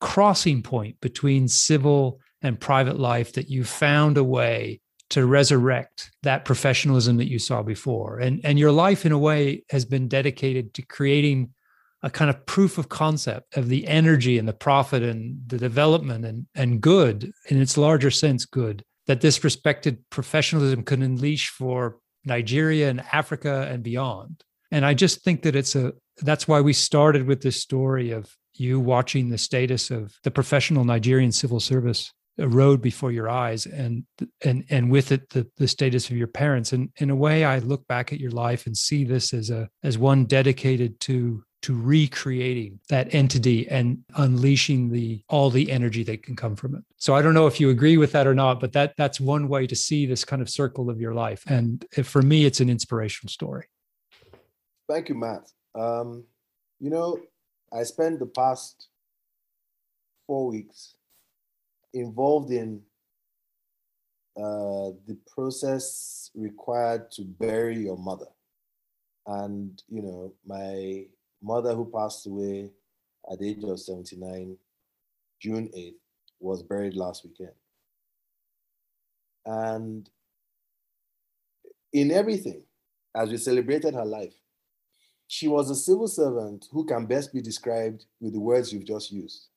[0.00, 4.80] crossing point between civil and private life that you found a way
[5.10, 8.18] to resurrect that professionalism that you saw before.
[8.18, 11.50] And, and your life, in a way, has been dedicated to creating
[12.02, 16.24] a kind of proof of concept of the energy and the profit and the development
[16.24, 21.96] and, and good in its larger sense, good that this respected professionalism could unleash for
[22.24, 24.44] Nigeria and Africa and beyond.
[24.70, 28.36] And I just think that it's a that's why we started with this story of
[28.54, 34.04] you watching the status of the professional Nigerian civil service erode before your eyes and
[34.44, 36.72] and and with it the, the status of your parents.
[36.72, 39.68] And in a way i look back at your life and see this as a
[39.82, 46.22] as one dedicated to to recreating that entity and unleashing the all the energy that
[46.22, 46.84] can come from it.
[46.96, 49.48] So i don't know if you agree with that or not but that that's one
[49.48, 51.42] way to see this kind of circle of your life.
[51.48, 53.66] And for me it's an inspirational story.
[54.88, 55.50] Thank you matt.
[55.74, 56.24] Um,
[56.80, 57.20] you know
[57.72, 58.88] i spent the past
[60.26, 60.94] four weeks
[61.94, 62.82] involved in
[64.36, 68.28] uh, the process required to bury your mother.
[69.26, 71.06] And, you know, my
[71.42, 72.70] mother who passed away
[73.30, 74.56] at the age of 79,
[75.40, 75.94] June 8th,
[76.40, 77.52] was buried last weekend.
[79.44, 80.08] And
[81.92, 82.62] in everything,
[83.14, 84.34] as we celebrated her life,
[85.26, 89.10] she was a civil servant who can best be described with the words you've just
[89.10, 89.48] used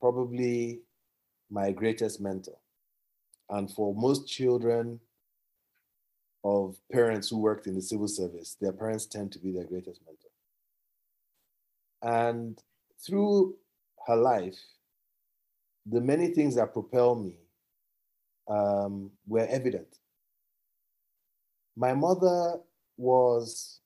[0.00, 0.80] probably
[1.50, 2.56] my greatest mentor.
[3.48, 5.00] And for most children
[6.44, 10.00] of parents who worked in the civil service, their parents tend to be their greatest
[10.06, 10.30] mentor.
[12.02, 12.58] And
[13.04, 13.56] through
[14.06, 14.58] her life,
[15.86, 17.34] the many things that propel me
[18.48, 19.98] um, were evident.
[21.76, 22.60] My mother
[22.96, 23.80] was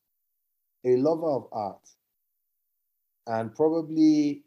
[0.85, 1.89] a lover of art
[3.27, 4.43] and probably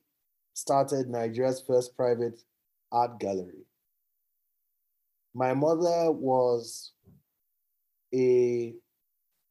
[0.58, 2.42] started Nigeria's first private
[2.92, 3.68] art gallery.
[5.36, 6.94] My mother was
[8.12, 8.74] a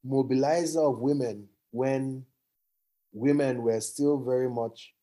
[0.05, 2.25] mobilizer of women when
[3.13, 4.93] women were still very much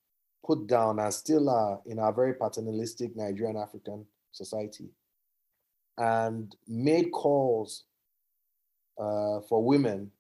[0.47, 4.91] put down and still are in our very paternalistic Nigerian African society
[5.97, 7.85] and made calls
[8.99, 10.11] uh, for women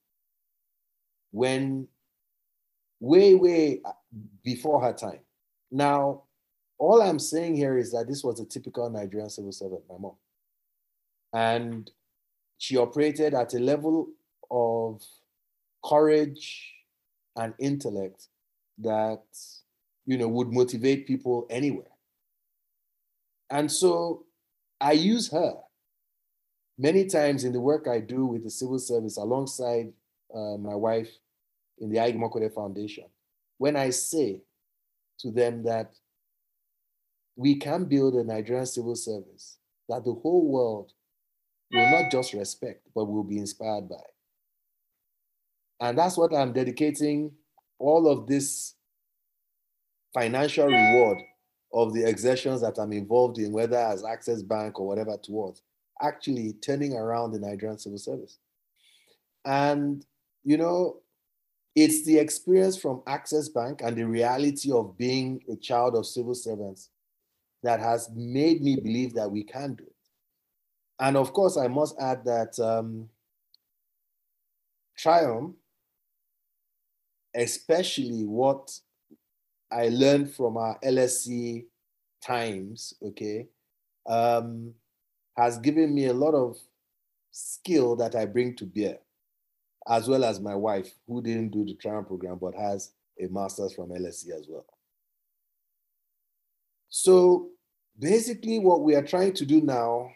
[1.30, 1.86] when
[3.00, 3.82] way, way
[4.42, 5.18] before her time.
[5.74, 6.22] Now,
[6.78, 10.14] all I'm saying here is that this was a typical Nigerian civil servant, my mom.
[11.32, 11.90] And
[12.58, 14.06] she operated at a level
[14.52, 15.02] of
[15.84, 16.72] courage
[17.34, 18.28] and intellect
[18.78, 19.24] that,
[20.06, 21.90] you know, would motivate people anywhere.
[23.50, 24.26] And so
[24.80, 25.54] I use her
[26.78, 29.92] many times in the work I do with the civil service alongside
[30.32, 31.10] uh, my wife
[31.78, 33.06] in the Ige Foundation.
[33.58, 34.42] When I say
[35.20, 35.94] to them that
[37.36, 39.58] we can build a Nigerian civil service
[39.88, 40.92] that the whole world
[41.72, 43.96] will not just respect, but will be inspired by.
[45.80, 47.32] And that's what I'm dedicating
[47.78, 48.74] all of this
[50.14, 51.18] financial reward
[51.72, 55.62] of the exertions that I'm involved in, whether as Access Bank or whatever, towards
[56.00, 58.38] actually turning around the Nigerian civil service.
[59.44, 60.06] And,
[60.44, 61.00] you know,
[61.74, 66.34] it's the experience from Access Bank and the reality of being a child of civil
[66.34, 66.90] servants
[67.62, 69.92] that has made me believe that we can do it.
[71.00, 73.08] And of course, I must add that um,
[74.96, 75.56] Trium,
[77.34, 78.70] especially what
[79.72, 81.64] I learned from our LSE
[82.24, 83.48] times, okay,
[84.06, 84.72] um,
[85.36, 86.56] has given me a lot of
[87.32, 88.98] skill that I bring to bear
[89.88, 93.74] as well as my wife, who didn't do the Trium program but has a master's
[93.74, 94.64] from LSE as well.
[96.88, 97.50] So
[97.98, 100.10] basically, what we are trying to do now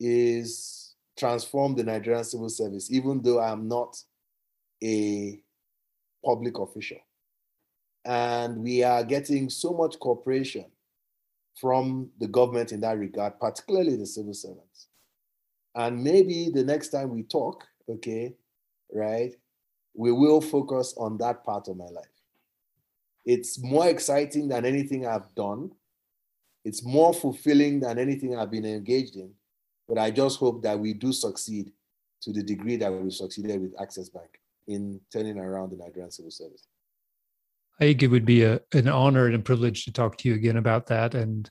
[0.00, 3.96] is transform the Nigerian civil service, even though I'm not
[4.82, 5.40] a
[6.24, 6.98] public official.
[8.04, 10.66] And we are getting so much cooperation
[11.60, 14.88] from the government in that regard, particularly the civil servants.
[15.74, 18.34] And maybe the next time we talk, okay,
[18.92, 19.34] right,
[19.94, 22.04] we will focus on that part of my life.
[23.24, 25.70] It's more exciting than anything I've done.
[26.64, 29.32] It's more fulfilling than anything I've been engaged in.
[29.88, 31.72] But I just hope that we do succeed
[32.22, 36.30] to the degree that we succeeded with Access Bank in turning around the Nigerian civil
[36.30, 36.66] service.
[37.80, 40.34] I think it would be a, an honor and a privilege to talk to you
[40.34, 41.14] again about that.
[41.14, 41.50] And,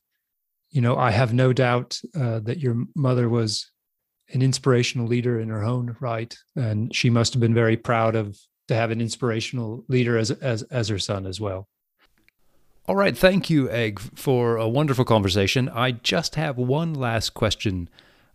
[0.72, 3.72] you know, I have no doubt uh, that your mother was
[4.32, 8.38] an inspirational leader in her own right, and she must have been very proud of
[8.68, 11.68] to have an inspirational leader as as as her son as well.
[12.86, 15.70] All right, thank you, Aig, for a wonderful conversation.
[15.70, 17.88] I just have one last question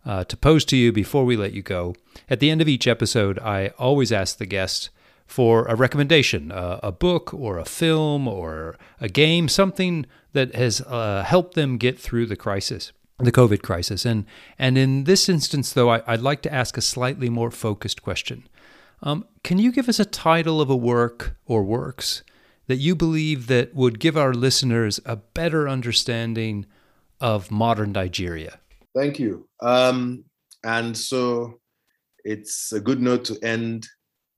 [0.03, 1.93] uh, to pose to you before we let you go.
[2.29, 4.89] At the end of each episode, I always ask the guest
[5.27, 10.81] for a recommendation, uh, a book or a film or a game, something that has
[10.81, 14.05] uh, helped them get through the crisis the COVID crisis.
[14.05, 14.25] And,
[14.57, 18.47] and in this instance, though, I, would like to ask a slightly more focused question.
[19.01, 22.23] Um, can you give us a title of a work or works
[22.67, 26.65] that you believe that would give our listeners a better understanding
[27.19, 28.59] of modern Nigeria?
[28.95, 29.47] Thank you.
[29.61, 30.23] Um,
[30.63, 31.59] and so
[32.23, 33.87] it's a good note to end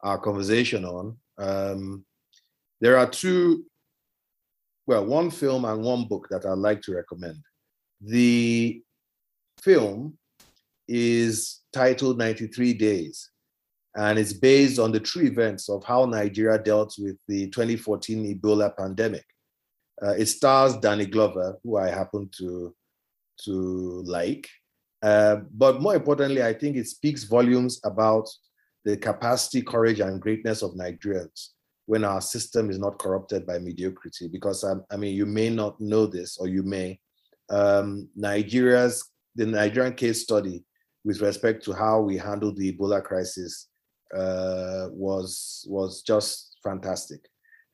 [0.01, 1.17] our conversation on.
[1.37, 2.05] Um,
[2.79, 3.65] there are two,
[4.87, 7.37] well, one film and one book that I'd like to recommend.
[8.03, 8.81] The
[9.61, 10.17] film
[10.87, 13.29] is titled 93 Days,
[13.95, 18.75] and it's based on the true events of how Nigeria dealt with the 2014 Ebola
[18.75, 19.25] pandemic.
[20.03, 22.73] Uh, it stars Danny Glover, who I happen to,
[23.43, 23.51] to
[24.05, 24.49] like.
[25.03, 28.27] Uh, but more importantly, I think it speaks volumes about
[28.83, 31.49] the capacity, courage, and greatness of Nigerians
[31.85, 34.27] when our system is not corrupted by mediocrity.
[34.27, 36.99] Because um, I mean, you may not know this, or you may,
[37.51, 40.63] um, Nigeria's the Nigerian case study
[41.03, 43.67] with respect to how we handled the Ebola crisis
[44.15, 47.21] uh, was was just fantastic,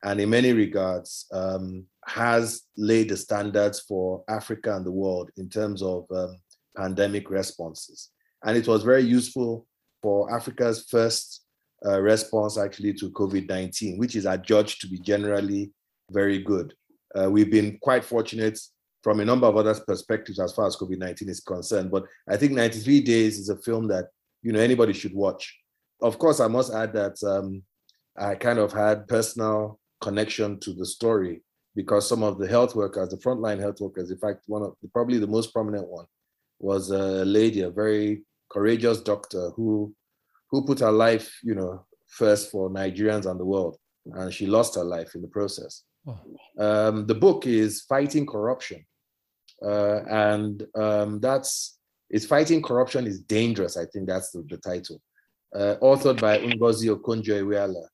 [0.04, 5.48] and in many regards um, has laid the standards for Africa and the world in
[5.48, 6.38] terms of um,
[6.76, 8.10] pandemic responses.
[8.44, 9.66] And it was very useful
[10.00, 11.44] for Africa's first
[11.84, 15.72] uh, response actually to COVID 19, which is adjudged to be generally
[16.10, 16.74] very good.
[17.14, 18.58] Uh, we've been quite fortunate
[19.08, 21.90] from a number of other perspectives as far as COVID 19 is concerned.
[21.90, 24.08] But I think 93 Days is a film that
[24.42, 25.58] you know anybody should watch.
[26.02, 27.62] Of course, I must add that um,
[28.18, 31.40] I kind of had personal connection to the story
[31.74, 34.88] because some of the health workers, the frontline health workers, in fact, one of the,
[34.88, 36.04] probably the most prominent one
[36.58, 39.94] was a lady, a very courageous doctor who
[40.50, 44.74] who put her life, you know, first for Nigerians and the world, and she lost
[44.74, 45.84] her life in the process.
[46.58, 48.84] Um, the book is Fighting Corruption,
[49.64, 51.78] uh, and um, that's
[52.10, 53.76] it's fighting corruption is dangerous.
[53.76, 55.00] I think that's the, the title.
[55.54, 57.84] Uh, authored by Ngozi Okonjo-Iweala,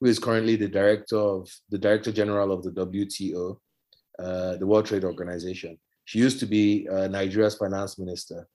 [0.00, 3.58] who is currently the director of the director general of the WTO,
[4.18, 5.78] uh, the World Trade Organization.
[6.04, 8.48] She used to be uh, Nigeria's finance minister,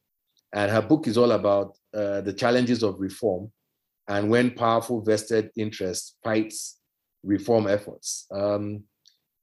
[0.54, 3.52] and her book is all about uh, the challenges of reform
[4.08, 6.80] and when powerful vested interests fights
[7.24, 8.28] reform efforts.
[8.32, 8.84] Um,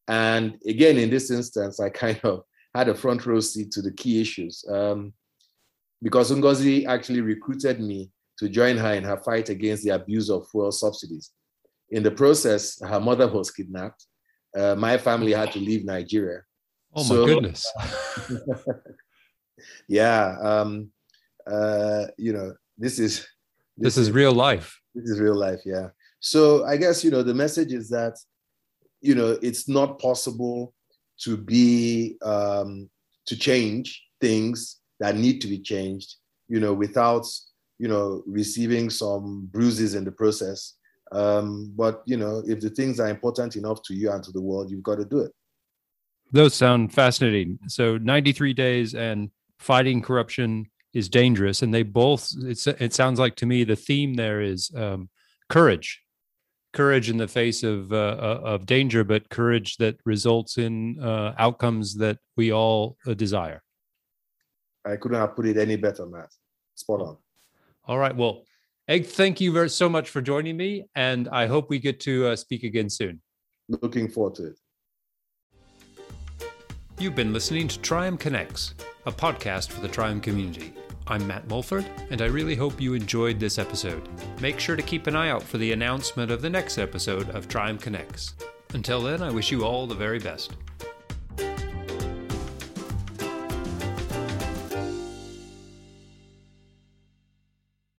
[0.08, 2.42] and again, in this instance, I kind of
[2.74, 5.12] had a front row seat to the key issues um,
[6.02, 10.48] because Ngozi actually recruited me to join her in her fight against the abuse of
[10.48, 11.32] fuel subsidies.
[11.90, 14.06] In the process, her mother was kidnapped.
[14.56, 16.42] Uh, my family had to leave Nigeria.
[16.94, 17.72] Oh so, my goodness!
[19.88, 20.90] yeah, um,
[21.48, 23.18] uh, you know, this is
[23.76, 24.80] this, this is, is real life.
[24.94, 25.60] This is real life.
[25.64, 25.88] Yeah.
[26.18, 28.16] So I guess you know the message is that
[29.00, 30.74] you know it's not possible
[31.24, 32.88] to be um,
[33.26, 36.16] to change things that need to be changed
[36.48, 37.26] you know without
[37.78, 40.74] you know receiving some bruises in the process
[41.12, 44.40] Um, but you know, if the things are important enough to you and to the
[44.40, 45.32] world, you've got to do it.
[46.32, 47.58] Those sound fascinating.
[47.66, 52.32] So 93 days and fighting corruption is dangerous, and they both.
[52.42, 55.08] It's it sounds like to me the theme there is um,
[55.48, 56.00] courage,
[56.72, 61.34] courage in the face of uh, uh of danger, but courage that results in uh,
[61.38, 63.62] outcomes that we all uh, desire.
[64.84, 66.30] I couldn't have put it any better, Matt.
[66.74, 67.16] Spot on.
[67.84, 68.16] All right.
[68.16, 68.44] Well,
[68.88, 72.28] Aig, thank you very so much for joining me, and I hope we get to
[72.28, 73.20] uh, speak again soon.
[73.68, 74.58] Looking forward to it.
[76.98, 78.74] You've been listening to Trium Connects,
[79.06, 80.74] a podcast for the Trium community.
[81.10, 84.08] I'm Matt Mulford, and I really hope you enjoyed this episode.
[84.40, 87.48] Make sure to keep an eye out for the announcement of the next episode of
[87.48, 88.34] Trium Connects.
[88.74, 90.52] Until then, I wish you all the very best.